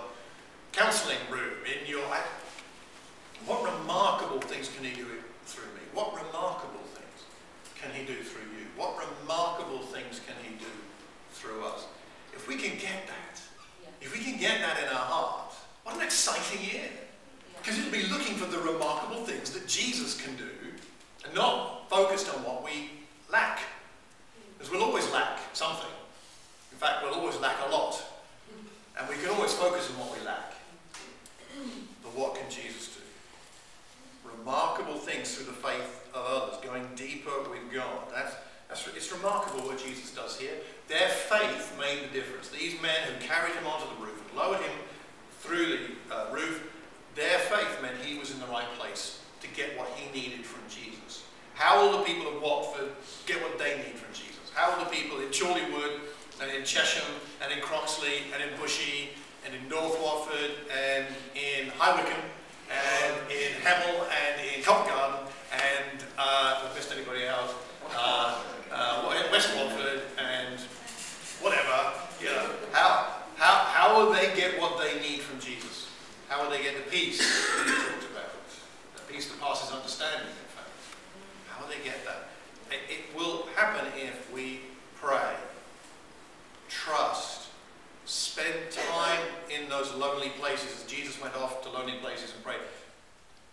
counselling 0.73 1.23
room, 1.31 1.63
in 1.65 1.89
your. 1.89 2.03
What 3.47 3.63
remarkable 3.63 4.41
things 4.41 4.69
can 4.75 4.85
he 4.85 4.97
do 4.97 5.07
through 5.45 5.71
me? 5.75 5.87
What 5.95 6.13
remarkable 6.13 6.83
things 6.95 7.23
can 7.81 7.93
he 7.95 8.05
do 8.05 8.21
through 8.21 8.51
you? 8.59 8.67
What 8.77 8.99
remarkable 8.99 9.83
things 9.87 10.21
can 10.27 10.35
he 10.43 10.57
do 10.57 10.73
through 11.31 11.65
us? 11.65 11.87
If 12.35 12.49
we 12.49 12.57
can 12.57 12.77
get 12.79 13.07
that, 13.07 13.36
if 14.01 14.13
we 14.13 14.23
can 14.23 14.39
get 14.39 14.61
that 14.61 14.83
in 14.83 14.89
our 14.89 14.95
heart, 14.95 15.53
what 15.85 15.97
an 15.97 16.03
exciting 16.03 16.61
year. 16.63 16.89
Because 17.59 17.79
it'll 17.79 17.93
be 17.93 18.07
looking 18.07 18.37
for 18.37 18.47
the 18.47 18.59
remarkable 18.59 19.25
things 19.25 19.51
that 19.51 19.67
Jesus 19.67 20.21
can 20.21 20.37
do 20.37 20.49
and 21.25 21.35
not 21.35 21.89
focused 21.91 22.33
on 22.35 22.45
what 22.45 22.65
we 22.65 22.91
lack. 23.31 23.61
Because 24.57 24.73
we'll 24.73 24.85
always 24.85 25.11
lack 25.13 25.39
something. 25.53 25.91
In 26.73 26.79
fact, 26.79 27.03
we'll 27.03 27.15
always 27.15 27.39
lack 27.41 27.57
a 27.67 27.71
lot. 27.71 28.03
And 28.99 29.09
we 29.09 29.17
can 29.17 29.31
always 29.31 29.53
focus 29.53 29.91
on 29.91 29.99
what 29.99 30.19
we 30.19 30.25
lack. 30.25 30.53
But 32.03 32.15
what 32.15 32.35
can 32.35 32.49
Jesus 32.51 32.95
do? 32.95 33.01
Remarkable 34.39 34.95
things 34.95 35.35
through 35.35 35.47
the 35.47 35.53
faith 35.53 36.09
of 36.15 36.25
others, 36.25 36.59
going 36.65 36.87
deeper 36.95 37.31
with 37.51 37.73
God. 37.73 38.09
That's, 38.15 38.35
that's, 38.69 38.87
it's 38.97 39.13
remarkable 39.13 39.67
what 39.67 39.83
Jesus 39.85 40.15
does 40.15 40.39
here. 40.39 40.55
Their 40.89 41.09
faith 41.09 41.77
made 41.79 42.09
the 42.09 42.15
difference. 42.15 42.49
These 42.49 42.81
men 42.81 42.97
who 43.07 43.27
carried 43.27 43.55
him 43.55 43.67
onto 43.67 43.89
the 43.97 44.07
roof 44.07 44.23
and 44.29 44.39
lowered 44.39 44.61
him 44.61 44.77
through 45.41 45.67
the 45.67 46.15
uh, 46.15 46.27
roof, 46.33 46.73
their 47.15 47.39
faith 47.39 47.83
meant 47.83 47.97
he 48.03 48.19
was 48.19 48.31
in 48.31 48.39
the 48.41 48.47
right 48.47 48.69
place 48.79 49.21
to 49.41 49.49
get 49.49 49.77
what 49.77 49.89
he 49.97 50.11
needed 50.19 50.45
from 50.45 50.63
Jesus. 50.69 51.25
How 51.55 51.83
will 51.83 51.99
the 51.99 52.05
people 52.05 52.29
of 52.29 52.43
Watford 52.43 52.91
get 53.27 53.43
what 53.43 53.59
they 53.59 53.77
need 53.79 53.97
from 53.97 54.13
Jesus? 54.13 54.53
How 54.55 54.77
will 54.77 54.85
the 54.85 54.91
people 54.91 55.19
in 55.21 55.29
Chorleywood 55.29 56.01
and 56.41 56.51
in 56.51 56.63
Chesham 56.63 57.09
and 57.43 57.53
in 57.53 57.61
Croxley 57.61 58.29
and 58.33 58.43
in 58.43 58.51
Bushey 58.59 59.09
and 59.45 59.55
in 59.55 59.69
North 59.69 59.99
Watford 60.03 60.53
and 60.71 61.07
in 61.35 61.69
High 61.79 61.97
Wycombe 61.97 62.31
and 62.71 63.31
in 63.31 63.53
Hemel 63.63 64.07
and 64.07 64.57
in 64.57 64.63
Covent 64.63 64.89
Garden 64.89 65.27
and 65.53 66.05
uh, 66.19 66.61
if 66.65 66.73
I 66.73 66.75
missed 66.75 66.93
anybody 66.93 67.25
else, 67.25 67.55
uh, 67.95 68.43
uh, 68.73 69.29
West 69.31 69.55
Watford 69.57 70.03
and 70.19 70.61
whatever, 71.41 71.93
you 72.21 72.27
know, 72.27 72.51
how, 72.73 73.23
how, 73.37 73.55
how 73.71 73.97
will 73.97 74.13
they 74.27 74.37
get 74.37 74.61
what 74.61 74.79
they 74.79 75.01
need 75.01 75.21
from 75.21 75.41
Jesus? 75.41 75.89
How 76.29 76.43
will 76.43 76.51
they 76.51 76.63
get 76.63 76.77
the 76.77 76.91
peace 76.91 77.19
that 77.19 77.67
he 77.67 77.73
talked 77.73 78.11
about? 78.11 78.33
The 78.97 79.13
peace 79.13 79.29
that 79.29 79.41
passes 79.41 79.73
understanding, 79.73 80.29
in 80.29 80.51
fact. 80.55 80.71
How 81.49 81.63
will 81.63 81.69
they 81.69 81.83
get 81.85 82.05
that? 82.05 82.29
It, 82.71 82.91
it 82.91 83.17
will 83.17 83.47
happen 83.55 83.87
if 83.97 84.33
we 84.33 84.61
pray, 84.97 85.35
trust, 86.69 87.49
spend 88.05 88.71
time 88.71 89.21
in 89.51 89.69
those 89.69 89.95
lonely 89.95 90.31
places 90.41 90.83
as 90.83 90.91
Jesus 90.91 91.21
went 91.21 91.37
off 91.37 91.63
to 91.63 91.71
lonely 91.71 91.99
places 92.01 92.33
and 92.35 92.43
prayed. 92.43 92.59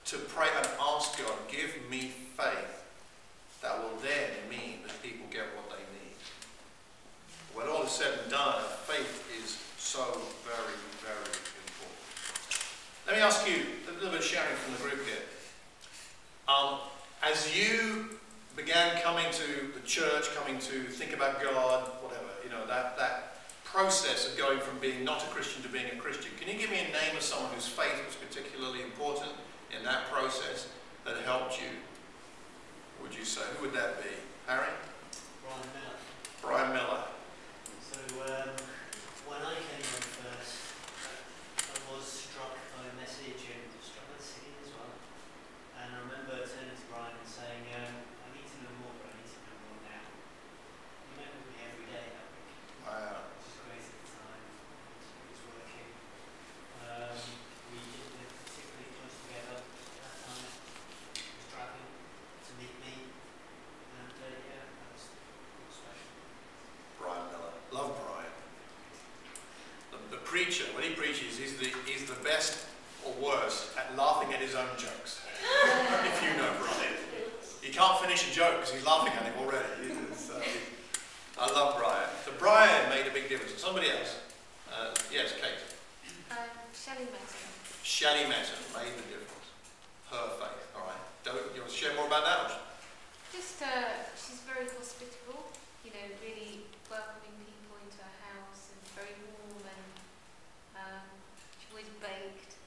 To 0.05 0.17
pray 0.17 0.47
and 0.57 0.67
ask 0.81 1.17
God, 1.17 1.33
give 1.49 1.73
me 1.89 2.11
faith 2.35 2.83
that 3.61 3.79
will 3.79 3.97
then 4.01 4.29
mean 4.49 4.79
that 4.85 5.01
people 5.01 5.25
get 5.31 5.45
what 5.55 5.69
they 5.69 5.83
need. 5.95 6.17
When 7.53 7.67
all 7.67 7.83
is 7.83 7.91
said 7.91 8.11
and 8.23 8.31
done, 8.31 8.61
faith 8.85 9.23
is 9.41 9.57
so 9.83 10.17
very, 10.41 10.73
very 11.05 11.29
important. 11.37 12.09
Let 13.05 13.12
me 13.23 13.27
ask 13.27 13.47
you 13.47 13.63
a 13.87 13.93
little 13.93 14.09
bit 14.09 14.19
of 14.19 14.25
sharing 14.25 14.55
from 14.55 14.73
the 14.73 14.79
group 14.79 15.07
here. 15.07 15.23
Um, 16.49 16.79
as 17.23 17.55
you 17.57 18.19
began 18.57 18.99
coming 19.01 19.25
to 19.31 19.71
the 19.73 19.79
church, 19.85 20.35
coming 20.35 20.59
to 20.59 20.83
think 20.91 21.13
about 21.13 21.41
God, 21.41 21.87
whatever, 22.01 22.27
you 22.43 22.49
know, 22.49 22.67
that, 22.67 22.97
that 22.97 23.37
process 23.63 24.29
of 24.29 24.37
going 24.37 24.59
from 24.59 24.77
being 24.79 25.05
not 25.05 25.23
a 25.23 25.27
Christian 25.27 25.63
to 25.63 25.69
being 25.69 25.85
a 25.85 25.95
Christian. 25.95 26.31
Can 26.37 26.51
you 26.51 26.59
give 26.59 26.69
me 26.69 26.79
a 26.79 26.91
name 26.91 27.15
of 27.15 27.21
someone 27.21 27.51
whose 27.53 27.67
faith 27.67 27.95
was 28.05 28.15
particularly 28.15 28.81
important 28.81 29.31
in 29.71 29.85
that 29.85 30.11
process 30.11 30.67
that 31.05 31.15
helped 31.25 31.61
you? 31.61 31.69
Would 33.01 33.15
you 33.15 33.23
say? 33.23 33.41
Who 33.57 33.67
would 33.67 33.75
that 33.75 34.03
be? 34.03 34.09
Harry? 34.47 34.67
Brian 35.41 35.63
Miller. 35.71 35.95
Brian 36.41 36.73
Miller. 36.73 37.03
So 37.79 37.99
um, 38.19 38.51
when 39.31 39.39
I 39.39 39.55
came 39.55 39.87
on 39.95 40.03
first, 40.11 40.59
I 41.71 41.95
was 41.95 42.03
struck 42.03 42.51
by 42.77 42.85
a 42.85 42.95
message 42.99 43.43
and 43.49 43.63
struck 43.81 44.05
by 44.11 44.17
the 44.19 44.23
singing 44.23 44.55
as 44.63 44.69
well. 44.71 44.93
And 45.81 45.87
I 45.91 45.97
remember 46.07 46.45
turning 46.47 46.77
to 46.77 46.85
Brian 46.93 47.11
and 47.17 47.27
saying, 47.27 47.63
um, 47.75 47.95
I 48.23 48.27
need 48.37 48.47
to 48.47 48.57
know 48.63 48.73
more, 48.79 48.93
but 49.03 49.11
I 49.11 49.19
need 49.19 49.29
to 49.33 49.39
know 49.43 49.57
more 49.67 49.79
now. 49.83 50.05
He 51.09 51.11
met 51.19 51.31
with 51.33 51.47
me 51.51 51.57
every 51.65 51.87
day 51.91 52.05
that 52.13 52.27
week. 52.39 52.59
Wow. 52.87 53.27
Which 53.35 53.51
was 53.51 53.57
great 53.67 53.83
at 53.83 53.99
the 53.99 54.07
time. 54.15 54.43
It 54.47 55.27
was 55.27 55.41
working. 55.43 55.89
Um, 56.87 57.19
we 57.71 57.77
didn't 57.83 58.13
live 58.15 58.31
particularly 58.47 58.89
close 58.95 59.15
together 59.27 59.57
at 59.59 59.95
that 60.01 60.15
time. 60.23 60.47
He 61.19 61.31
was 61.35 61.47
driving 61.51 61.87
to 61.87 62.51
meet 62.57 62.75
me. 62.79 62.95
And 63.99 64.15
uh, 64.17 64.27
yeah, 64.49 64.65
that 64.65 64.87
was, 64.91 65.03
that 65.13 65.61
was 65.67 65.75
special. 65.77 66.09
Brian 66.99 67.25
Miller. 67.31 67.53
Love 67.73 67.93
Brian. 68.01 68.33
The, 69.93 69.97
the 70.17 70.21
preacher, 70.25 70.65
when 70.73 70.83
he 70.83 70.93
preaches, 70.93 71.37
he's 71.37 71.57
the, 71.57 71.69
he's 71.85 72.05
the 72.05 72.17
best 72.21 72.65
or 73.05 73.13
worst 73.21 73.75
at 73.77 73.97
laughing 73.97 74.33
at 74.33 74.39
his 74.39 74.55
own 74.55 74.69
jokes. 74.77 75.21
if 76.05 76.23
you 76.23 76.37
know 76.37 76.49
Brian. 76.59 76.93
He 77.61 77.71
can't 77.71 77.97
finish 78.13 78.29
a 78.29 78.35
joke 78.37 78.61
because 78.61 78.73
he's 78.73 78.85
laughing 78.85 79.13
at 79.17 79.25
it 79.25 79.33
already. 79.41 79.89
Uh, 79.89 80.37
I 81.41 81.49
love 81.49 81.81
Brian. 81.81 82.09
So 82.25 82.31
Brian 82.37 82.89
made 82.93 83.09
a 83.09 83.13
big 83.13 83.25
difference. 83.25 83.57
Somebody 83.57 83.89
else? 83.89 84.21
Uh, 84.69 84.93
yes, 85.09 85.33
Kate. 85.41 85.57
Um, 86.29 86.45
Shelley 86.77 87.09
Mason. 87.09 87.41
Shelley 87.81 88.29
Mason 88.29 88.61
made 88.77 88.93
the 89.01 89.17
difference. 89.17 89.49
Her 90.13 90.29
faith. 90.37 90.61
All 90.77 90.85
right. 90.85 91.01
Don't, 91.25 91.41
you 91.57 91.65
want 91.65 91.73
to 91.73 91.77
share 91.77 91.97
more 91.97 92.05
about 92.05 92.21
that? 92.21 92.53
Just, 93.33 93.65
uh, 93.65 94.05
she's 94.13 94.45
very 94.45 94.69
hospitable, 94.77 95.49
you 95.81 95.89
know, 95.89 96.05
really 96.21 96.69
welcoming 96.93 97.33
people 97.41 97.81
into 97.81 97.97
her 97.97 98.17
house 98.29 98.77
and 98.77 98.81
very 98.93 99.17
warm 99.25 99.57
and 99.57 99.89
um, 100.77 101.09
she 101.57 101.65
always 101.73 101.89
baked. 101.97 102.61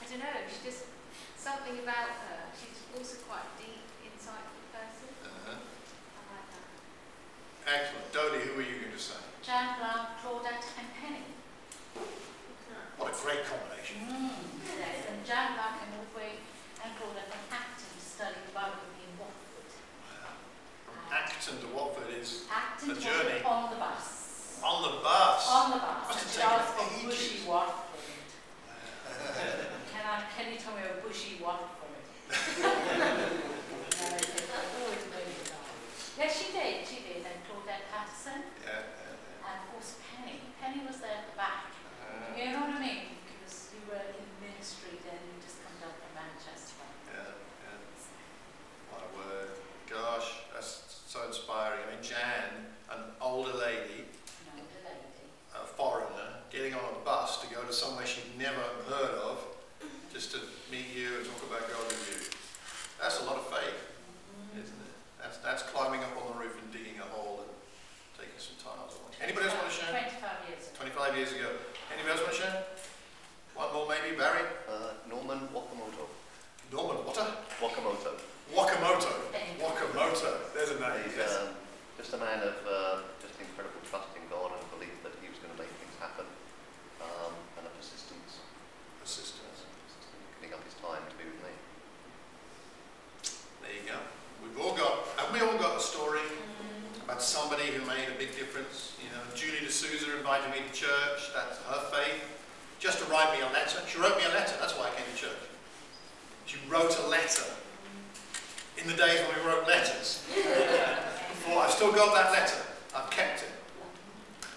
I 0.00 0.08
don't 0.08 0.24
know, 0.24 0.48
she 0.48 0.64
just, 0.64 0.88
something 1.36 1.76
about 1.84 2.08
her. 2.24 2.48
She's 2.56 2.80
also 2.96 3.20
quite 3.28 3.44
a 3.44 3.52
deep, 3.60 3.84
insightful 4.08 4.62
person. 4.70 5.10
Uh-huh. 5.26 5.58
I 5.58 6.20
like 6.30 6.48
that. 6.54 6.68
Excellent. 7.66 8.12
Dodie, 8.12 8.42
who 8.44 8.58
are 8.58 8.66
you 8.66 8.78
going 8.82 8.92
to 8.92 8.98
say? 8.98 9.18
Jan 9.42 9.78
Brown, 9.78 10.06
Claudette 10.18 10.66
and 10.78 10.88
Penny. 10.98 11.24
What 12.98 13.10
a 13.10 13.16
great 13.22 13.42
combination. 13.46 14.02
Mm. 14.06 14.34
Yes, 14.78 15.06
and 15.10 15.18
Jan 15.26 15.54
Brown 15.54 15.74
came 15.78 15.94
all 15.98 16.06
and 16.22 16.90
Claudette 16.98 17.30
and 17.30 17.44
Acton 17.50 17.90
to 17.94 18.00
study 18.02 18.38
the 18.46 18.54
Bible 18.54 18.78
with 18.82 18.94
me 18.98 19.06
in 19.10 19.14
Watford. 19.18 19.70
From 20.86 20.98
Acton 21.10 21.56
to 21.62 21.68
Watford 21.74 22.10
is 22.14 22.46
Acton 22.50 22.90
A 22.90 22.94
journey. 22.98 23.42
On 23.46 23.70
the 23.70 23.78
bus. 23.78 24.58
on 24.62 24.82
the 24.82 24.94
bus. 25.02 25.40
On 25.50 25.70
the 25.74 25.78
bus. 25.82 26.06
Must 26.10 26.38
And 26.38 26.46
have 26.46 26.78
taken 26.78 27.10
ages. 27.10 27.18
bushy 27.18 27.38
Watford. 27.46 27.98
Can 29.90 30.02
I, 30.06 30.22
can 30.34 30.52
you 30.52 30.58
tell 30.58 30.74
me 30.74 30.82
a 30.86 30.98
bushy 31.02 31.38
Watford? 31.42 31.82
No, 32.62 32.70
I 32.70 34.18
said, 34.18 34.46
"Oh, 34.50 34.94
it's 34.94 35.06
really 35.10 35.36
nice." 35.46 36.14
Yes, 36.18 36.30
she 36.38 36.46
did, 36.52 36.86
she 36.86 37.02
did. 37.06 37.22
And 37.26 37.42
Yeah, 38.26 38.86
yeah, 38.86 39.46
and 39.50 39.54
of 39.58 39.64
course 39.74 39.98
Penny. 39.98 40.38
Penny 40.62 40.86
was 40.86 41.02
there 41.02 41.26
at 41.26 41.26
the 41.26 41.36
back. 41.36 41.74
Uh-huh. 41.74 42.38
yeah. 42.38 42.38
You 42.38 42.48
know 42.54 42.62
what 42.70 42.78
I 42.78 42.80
mean? 42.80 43.18
Because 43.26 43.74
you 43.74 43.82
were 43.90 43.98
in 43.98 44.26
ministry 44.38 45.02
then, 45.02 45.18
you 45.18 45.42
just 45.42 45.58
come 45.66 45.74
down 45.82 45.94
from 45.98 46.10
Manchester. 46.14 46.86
Yeah, 47.10 47.34
yeah. 47.34 47.82
My 48.94 49.02
word. 49.18 49.58
Gosh, 49.90 50.46
that's 50.54 51.02
so 51.10 51.26
inspiring. 51.26 51.82
I 51.82 51.86
mean, 51.92 52.02
Jan, 52.02 52.70
an 52.94 53.12
older 53.20 53.52
lady, 53.58 54.06
know, 54.48 54.62
the 54.70 54.80
lady. 54.86 55.26
a 55.52 55.66
foreigner, 55.66 56.40
getting 56.48 56.72
on 56.72 56.80
a 56.80 56.96
bus 57.04 57.42
to 57.42 57.46
go 57.52 57.60
to 57.60 57.72
somewhere 57.74 58.06
she'd 58.06 58.38
never 58.38 58.62
heard 58.88 59.18
of, 59.20 59.42
just 60.14 60.30
to 60.32 60.38
meet 60.70 60.88
you 60.94 61.20
and 61.20 61.26
talk 61.26 61.42
about 61.44 61.66
God 61.68 61.84
with 61.90 62.06
you. 62.08 62.18
That's 63.02 63.20
a 63.20 63.24
lot 63.26 63.36
of 63.36 63.50
faith, 63.52 63.82
mm-hmm. 64.32 64.62
isn't 64.62 64.80
it? 64.80 64.94
That's, 65.20 65.36
that's 65.44 65.62
climbing 65.74 66.00
up 66.00 66.14
on 66.16 66.32
the 66.32 66.38
roof 66.40 66.56
and 66.56 66.72
digging 66.72 66.96
a 67.02 67.08
hole 67.12 67.44
and 67.44 67.52
taking 68.16 68.40
some 68.40 68.56
tiles 68.56 68.96
away. 68.96 69.12
Anybody 69.20 69.52
else 69.52 69.56
want 69.60 69.68
to 69.68 69.76
share? 69.76 69.92
Twenty-five 69.92 70.40
years 70.48 70.71
ago. 70.71 70.71
25 70.82 71.14
years 71.14 71.30
ago. 71.30 71.46
Anybody 71.94 72.10
else 72.10 72.26
want 72.26 72.34
to 72.34 72.42
share? 72.42 72.58
One 73.54 73.70
more 73.70 73.86
maybe? 73.86 74.18
Barry? 74.18 74.42
Uh, 74.66 74.98
Norman 75.06 75.46
Wakamoto. 75.54 76.10
Norman 76.74 76.98
Wakamoto. 77.06 78.18
Wakamoto. 78.50 79.12
Wakamoto. 79.62 80.30
There's 80.50 80.74
a 80.74 80.82
name. 80.82 81.06
He's 81.06 81.14
yes. 81.14 81.38
um, 81.38 81.54
just 81.94 82.10
a 82.14 82.18
man 82.18 82.42
of 82.42 82.58
uh, 82.66 83.06
just 83.22 83.38
incredible 83.38 83.78
trust 83.86 84.10
in 84.18 84.26
God 84.26 84.50
and 84.50 84.58
a 84.58 84.68
belief 84.74 84.90
that 85.06 85.14
he 85.22 85.30
was 85.30 85.38
going 85.38 85.54
to 85.54 85.60
make 85.62 85.70
things 85.78 85.94
happen, 86.02 86.26
um, 86.98 87.30
and 87.30 87.62
a 87.62 87.70
persistence, 87.78 88.42
Assistance. 89.06 89.62
giving 90.42 90.50
up 90.50 90.66
his 90.66 90.74
time 90.82 91.06
to 91.06 91.14
be 91.14 91.30
with 91.30 91.38
me. 91.46 91.54
There 93.62 93.70
you 93.70 93.86
go. 93.86 94.02
We've 94.42 94.58
all 94.58 94.74
got, 94.74 95.06
have 95.22 95.30
we 95.30 95.38
all 95.46 95.54
got 95.62 95.78
a 95.78 95.80
story 95.80 96.26
about 97.06 97.22
somebody 97.22 97.70
who 97.70 97.86
made 97.86 98.10
a 98.10 98.18
big 98.18 98.34
difference? 98.34 98.98
You 99.02 99.10
know, 99.10 99.22
Julie 99.34 99.66
D'Souza 99.66 100.16
invited 100.16 100.50
me 100.50 100.64
to 100.64 100.72
church. 100.72 101.34
That's 101.34 101.58
her 101.68 101.82
faith. 101.90 102.22
Just 102.78 102.98
to 102.98 103.04
write 103.10 103.36
me 103.36 103.44
a 103.44 103.50
letter. 103.52 103.78
She 103.86 103.98
wrote 103.98 104.16
me 104.16 104.24
a 104.24 104.32
letter. 104.34 104.54
That's 104.58 104.72
why 104.74 104.86
I 104.86 104.90
came 104.96 105.04
to 105.04 105.18
church. 105.20 105.42
She 106.46 106.56
wrote 106.68 106.96
a 106.98 107.06
letter. 107.08 107.44
In 108.78 108.88
the 108.88 108.94
days 108.94 109.20
when 109.28 109.38
we 109.38 109.42
wrote 109.46 109.66
letters. 109.66 110.24
Before, 110.32 111.62
I've 111.62 111.70
still 111.70 111.92
got 111.92 112.14
that 112.14 112.32
letter. 112.32 112.58
I've 112.96 113.10
kept 113.10 113.42
it. 113.42 113.52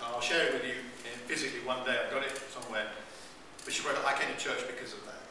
I'll 0.01 0.21
share 0.21 0.47
it 0.47 0.53
with 0.53 0.63
you 0.63 0.79
uh, 1.03 1.17
physically 1.27 1.59
one 1.65 1.83
day. 1.85 1.97
I've 1.99 2.11
got 2.11 2.23
it 2.23 2.39
somewhere. 2.53 2.88
But 3.63 3.73
she 3.73 3.85
wrote, 3.85 3.97
I 4.05 4.13
came 4.13 4.33
to 4.33 4.39
church 4.41 4.63
because 4.67 4.93
of 4.93 5.03
that. 5.05 5.21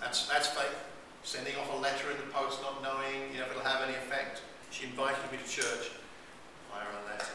That's, 0.00 0.26
that's 0.26 0.48
faith. 0.48 0.74
Sending 1.22 1.54
off 1.56 1.72
a 1.72 1.76
not 2.62 2.82
knowing 2.82 3.32
you 3.32 3.38
know, 3.38 3.46
if 3.46 3.50
it'll 3.50 3.62
have 3.62 3.82
any 3.82 3.94
effect. 3.94 4.42
She 4.70 4.84
invited 4.86 5.18
me 5.32 5.38
to 5.38 5.48
church 5.48 5.90
via 6.70 6.84
a 6.84 7.00
letter. 7.08 7.32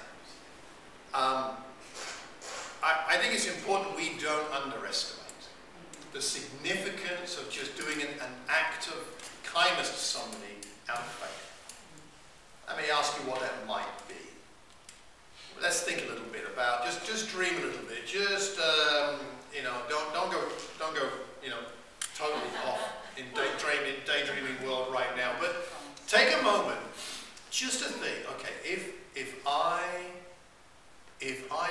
Um, 1.14 1.58
I, 2.84 3.16
I 3.16 3.18
think 3.18 3.34
it's 3.34 3.48
important 3.48 3.96
we 3.96 4.12
don't 4.22 4.52
underestimate 4.54 5.24
the 6.12 6.22
significance 6.22 7.38
of 7.38 7.50
just 7.50 7.78
doing 7.78 8.02
an, 8.02 8.08
an 8.22 8.34
act 8.50 8.88
of 8.88 9.02
kindness 9.44 9.90
to 9.90 9.98
somebody 9.98 10.62
out 10.90 10.98
of 10.98 11.06
faith. 11.06 11.44
Let 12.68 12.78
me 12.78 12.84
ask 12.94 13.18
you 13.20 13.30
what 13.30 13.42
that 13.42 13.68
might 13.68 14.08
be. 14.08 14.16
Let's 15.62 15.82
think 15.82 16.06
a 16.06 16.10
little 16.10 16.28
bit 16.32 16.44
about 16.52 16.86
just 16.86 17.06
just 17.06 17.30
dream 17.30 17.54
a 17.54 17.66
little 17.66 17.86
bit. 17.88 18.06
Just 18.06 18.60
um, 18.60 19.20
you 19.56 19.64
know, 19.64 19.74
don't 19.90 20.14
don't 20.14 20.32
go 20.32 20.42
don't 20.80 20.96
go 20.96 21.08
you 21.44 21.50
know 21.50 21.62
totally 22.16 22.42
off 22.66 23.03
in 23.18 23.26
daydreaming 23.36 24.02
daydreaming 24.06 24.66
world 24.66 24.94
right 24.94 25.16
now. 25.16 25.32
But 25.40 25.68
take 26.08 26.34
a 26.40 26.42
moment 26.44 26.80
just 27.52 27.80
to 27.84 27.90
think. 27.90 28.26
Okay, 28.36 28.54
if 28.64 28.94
if 29.16 29.42
I 29.46 29.82
if 31.20 31.52
I 31.52 31.70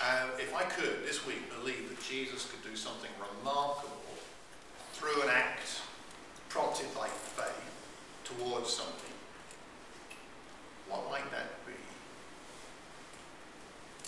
uh, 0.00 0.28
if 0.38 0.54
I 0.54 0.62
could 0.62 1.04
this 1.04 1.26
week 1.26 1.50
believe 1.58 1.88
that 1.88 2.00
Jesus 2.02 2.50
could 2.50 2.62
do 2.68 2.76
something 2.76 3.10
remarkable 3.18 3.96
through 4.92 5.22
an 5.22 5.28
act 5.28 5.82
prompted 6.48 6.86
by 6.94 7.08
faith 7.08 7.64
towards 8.24 8.70
something, 8.70 9.12
what 10.88 11.10
might 11.10 11.30
that 11.32 11.66
be? 11.66 11.72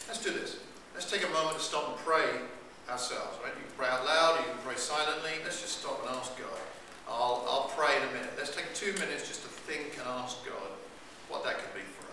Let's 0.06 0.22
do 0.22 0.30
this. 0.30 0.59
Let's 0.94 1.11
take 1.11 1.24
a 1.24 1.30
moment 1.30 1.59
to 1.59 1.62
stop 1.62 1.88
and 1.88 1.96
pray 1.98 2.40
ourselves, 2.90 3.38
right? 3.42 3.53
You 3.55 3.62
can 3.62 3.76
pray 3.79 3.88
out 3.88 4.05
loud, 4.05 4.40
you 4.40 4.50
can 4.53 4.61
pray 4.64 4.76
silently. 4.76 5.31
Let's 5.44 5.62
just 5.62 5.79
stop 5.81 6.03
and 6.03 6.16
ask 6.16 6.37
God. 6.37 6.59
I'll, 7.09 7.44
I'll 7.48 7.70
pray 7.76 7.96
in 7.96 8.03
a 8.03 8.12
minute. 8.12 8.31
Let's 8.37 8.55
take 8.55 8.74
two 8.74 8.92
minutes 8.94 9.26
just 9.29 9.42
to 9.42 9.48
think 9.48 9.96
and 9.98 10.07
ask 10.09 10.44
God 10.44 10.70
what 11.29 11.44
that 11.44 11.59
could 11.59 11.74
be 11.74 11.81
for 11.81 12.07
us. 12.07 12.11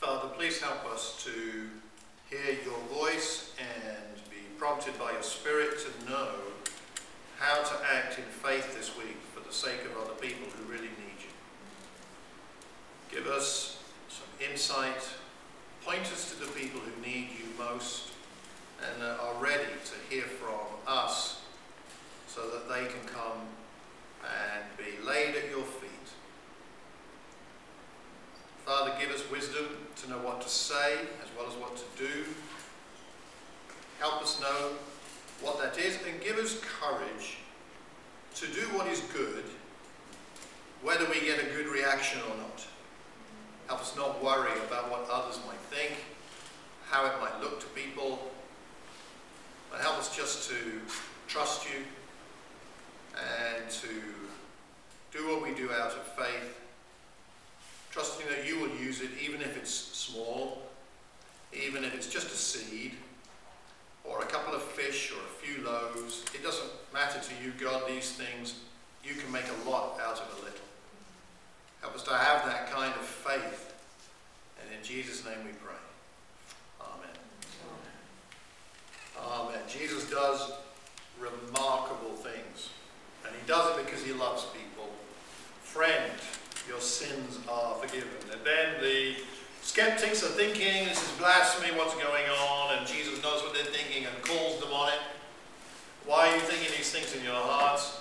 Father, 0.00 0.28
please 0.28 0.60
help 0.60 0.86
us 0.86 1.22
to 1.24 1.68
hear 2.30 2.56
your 2.64 2.78
voice 2.92 3.52
and 3.58 4.14
be 4.30 4.38
prompted 4.58 4.98
by 4.98 5.12
your 5.12 5.22
Spirit 5.22 5.78
to 5.78 6.10
know 6.10 6.30
how 7.38 7.62
to 7.62 7.74
act 7.94 8.18
in 8.18 8.24
faith 8.24 8.74
this 8.74 8.96
week 8.96 9.18
for 9.34 9.46
the 9.46 9.52
sake 9.52 9.84
of 9.84 10.02
other 10.02 10.14
people 10.18 10.46
who 10.56 10.72
really 10.72 10.88
need 10.88 11.20
you. 11.20 11.30
Give 13.14 13.26
us 13.26 13.82
some 14.08 14.26
insight, 14.50 15.06
point 15.84 16.10
us 16.10 16.32
to 16.32 16.40
the 16.40 16.50
people 16.52 16.80
who 16.80 17.02
need 17.02 17.28
you 17.38 17.44
most 17.58 18.08
and 18.80 19.02
are 19.02 19.34
ready 19.38 19.64
to 19.84 20.14
hear 20.14 20.24
from 20.24 20.66
us 20.86 21.42
so 22.26 22.40
that 22.48 22.68
they 22.70 22.86
can 22.86 23.06
come 23.06 23.42
and 24.24 24.64
be 24.78 25.06
laid 25.06 25.36
at 25.36 25.50
your 25.50 25.64
feet. 25.64 25.90
Father, 28.70 28.92
give 29.00 29.10
us 29.10 29.28
wisdom 29.28 29.66
to 29.96 29.99
know 30.10 30.18
what 30.18 30.40
to 30.40 30.48
say 30.48 30.98
as 31.22 31.28
well 31.36 31.46
as 31.46 31.54
what 31.54 31.76
to 31.76 31.84
do. 31.96 32.24
Help 34.00 34.20
us 34.22 34.40
know 34.40 34.72
what 35.40 35.60
that 35.60 35.78
is 35.78 35.98
and 36.06 36.20
give 36.20 36.36
us 36.36 36.60
courage 36.60 37.38
to 38.34 38.46
do 38.46 38.62
what 38.76 38.88
is 38.88 39.00
good, 39.14 39.44
whether 40.82 41.06
we 41.08 41.20
get 41.20 41.38
a 41.38 41.46
good 41.54 41.66
reaction 41.66 42.20
or 42.22 42.36
not. 42.36 42.66
Help 43.68 43.80
us 43.80 43.96
not 43.96 44.22
worry 44.22 44.52
about 44.66 44.90
what 44.90 45.06
others 45.10 45.38
might 45.46 45.60
think, 45.70 45.92
how 46.88 47.06
it 47.06 47.12
might 47.20 47.40
look 47.40 47.60
to 47.60 47.66
people, 47.68 48.30
but 49.70 49.80
help 49.80 49.96
us 49.96 50.14
just 50.16 50.50
to 50.50 50.56
trust 51.28 51.66
you 51.66 51.84
and 53.14 53.70
to 53.70 53.88
do 55.16 55.28
what 55.28 55.42
we 55.42 55.54
do 55.54 55.70
out 55.70 55.92
of 55.92 56.02
faith 56.16 56.59
trusting 57.90 58.26
that 58.28 58.46
you 58.46 58.58
will 58.60 58.74
use 58.76 59.00
it 59.00 59.10
even 59.22 59.40
if 59.40 59.56
it's 59.56 59.70
small, 59.70 60.62
even 61.52 61.84
if 61.84 61.94
it's 61.94 62.08
just 62.08 62.28
a 62.28 62.36
seed, 62.36 62.92
or 64.04 64.22
a 64.22 64.26
couple 64.26 64.54
of 64.54 64.62
fish, 64.62 65.12
or 65.12 65.18
a 65.18 65.46
few 65.46 65.64
loaves. 65.64 66.24
It 66.34 66.42
doesn't 66.42 66.70
matter 66.92 67.20
to 67.20 67.44
you, 67.44 67.52
God, 67.60 67.82
these 67.88 68.12
things. 68.12 68.54
You 69.04 69.14
can 69.14 69.30
make 69.32 69.44
a 69.44 69.68
lot 69.68 69.98
out 70.00 70.20
of 70.20 70.38
a 70.38 70.44
little. 70.44 70.60
Help 71.80 71.94
us 71.94 72.02
to 72.04 72.10
have 72.10 72.44
that 72.46 72.70
kind 72.70 72.92
of 72.94 73.04
faith. 73.04 73.74
And 74.60 74.68
in 74.76 74.84
Jesus' 74.84 75.24
name 75.24 75.38
we 75.44 75.52
pray. 75.52 75.74
Amen. 76.80 77.16
Amen. 79.26 79.60
Jesus 79.68 80.08
does 80.10 80.52
remarkable 81.18 82.14
things. 82.16 82.70
And 83.24 83.34
he 83.34 83.46
does 83.46 83.78
it 83.78 83.84
because 83.84 84.02
he 84.02 84.12
loves 84.12 84.46
people. 84.46 84.88
Friend, 85.62 86.12
your 86.68 86.80
sins 86.80 87.38
are 87.48 87.74
forgiven. 87.76 88.08
And 88.32 88.40
then 88.44 88.80
the 88.80 89.14
skeptics 89.80 90.22
are 90.22 90.36
thinking, 90.36 90.84
this 90.84 91.00
is 91.00 91.08
blasphemy, 91.16 91.72
what's 91.72 91.94
going 91.94 92.28
on? 92.28 92.76
And 92.76 92.86
Jesus 92.86 93.16
knows 93.22 93.40
what 93.40 93.54
they're 93.54 93.72
thinking 93.72 94.04
and 94.04 94.12
calls 94.28 94.60
them 94.60 94.68
on 94.76 94.92
it. 94.92 95.00
Why 96.04 96.28
are 96.28 96.34
you 96.36 96.42
thinking 96.42 96.68
these 96.76 96.92
things 96.92 97.16
in 97.16 97.24
your 97.24 97.32
hearts? 97.32 97.96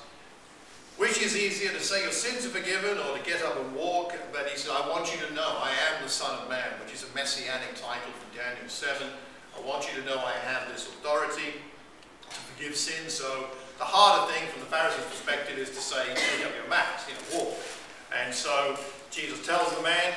Which 0.98 1.24
is 1.24 1.38
easier 1.38 1.72
to 1.72 1.80
say 1.80 2.04
your 2.04 2.12
sins 2.12 2.46
are 2.46 2.52
forgiven 2.52 3.00
or 3.00 3.16
to 3.16 3.24
get 3.24 3.42
up 3.44 3.56
and 3.64 3.74
walk? 3.74 4.12
But 4.34 4.50
he 4.50 4.58
said, 4.58 4.76
I 4.76 4.90
want 4.90 5.08
you 5.08 5.26
to 5.26 5.34
know 5.34 5.48
I 5.64 5.72
am 5.88 6.04
the 6.04 6.10
Son 6.10 6.44
of 6.44 6.50
Man, 6.50 6.68
which 6.84 6.94
is 6.94 7.08
a 7.08 7.16
messianic 7.16 7.80
title 7.80 8.12
from 8.12 8.28
Daniel 8.36 8.68
7. 8.68 9.08
I 9.56 9.60
want 9.66 9.88
you 9.88 10.02
to 10.02 10.06
know 10.06 10.20
I 10.20 10.36
have 10.52 10.68
this 10.68 10.84
authority 10.90 11.64
to 12.28 12.40
forgive 12.52 12.76
sins. 12.76 13.14
So 13.14 13.48
the 13.78 13.88
harder 13.88 14.28
thing 14.34 14.52
from 14.52 14.60
the 14.60 14.68
Pharisees' 14.68 15.08
perspective 15.08 15.58
is 15.58 15.70
to 15.70 15.80
say, 15.80 16.04
take 16.12 16.46
up 16.46 16.52
your 16.60 16.68
mat, 16.68 17.08
you 17.08 17.16
know, 17.16 17.46
walk. 17.46 17.56
And 18.12 18.36
so 18.36 18.76
Jesus 19.12 19.46
tells 19.48 19.74
the 19.78 19.82
man, 19.82 20.12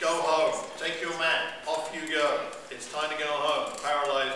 go 0.00 0.06
home, 0.06 0.64
take 0.78 1.00
your 1.02 1.10
mat, 1.18 1.58
off 1.66 1.90
you 1.92 2.08
go. 2.08 2.40
It's 2.70 2.92
time 2.92 3.10
to 3.10 3.18
go 3.18 3.26
home. 3.26 3.74
Paralyzed 3.82 4.27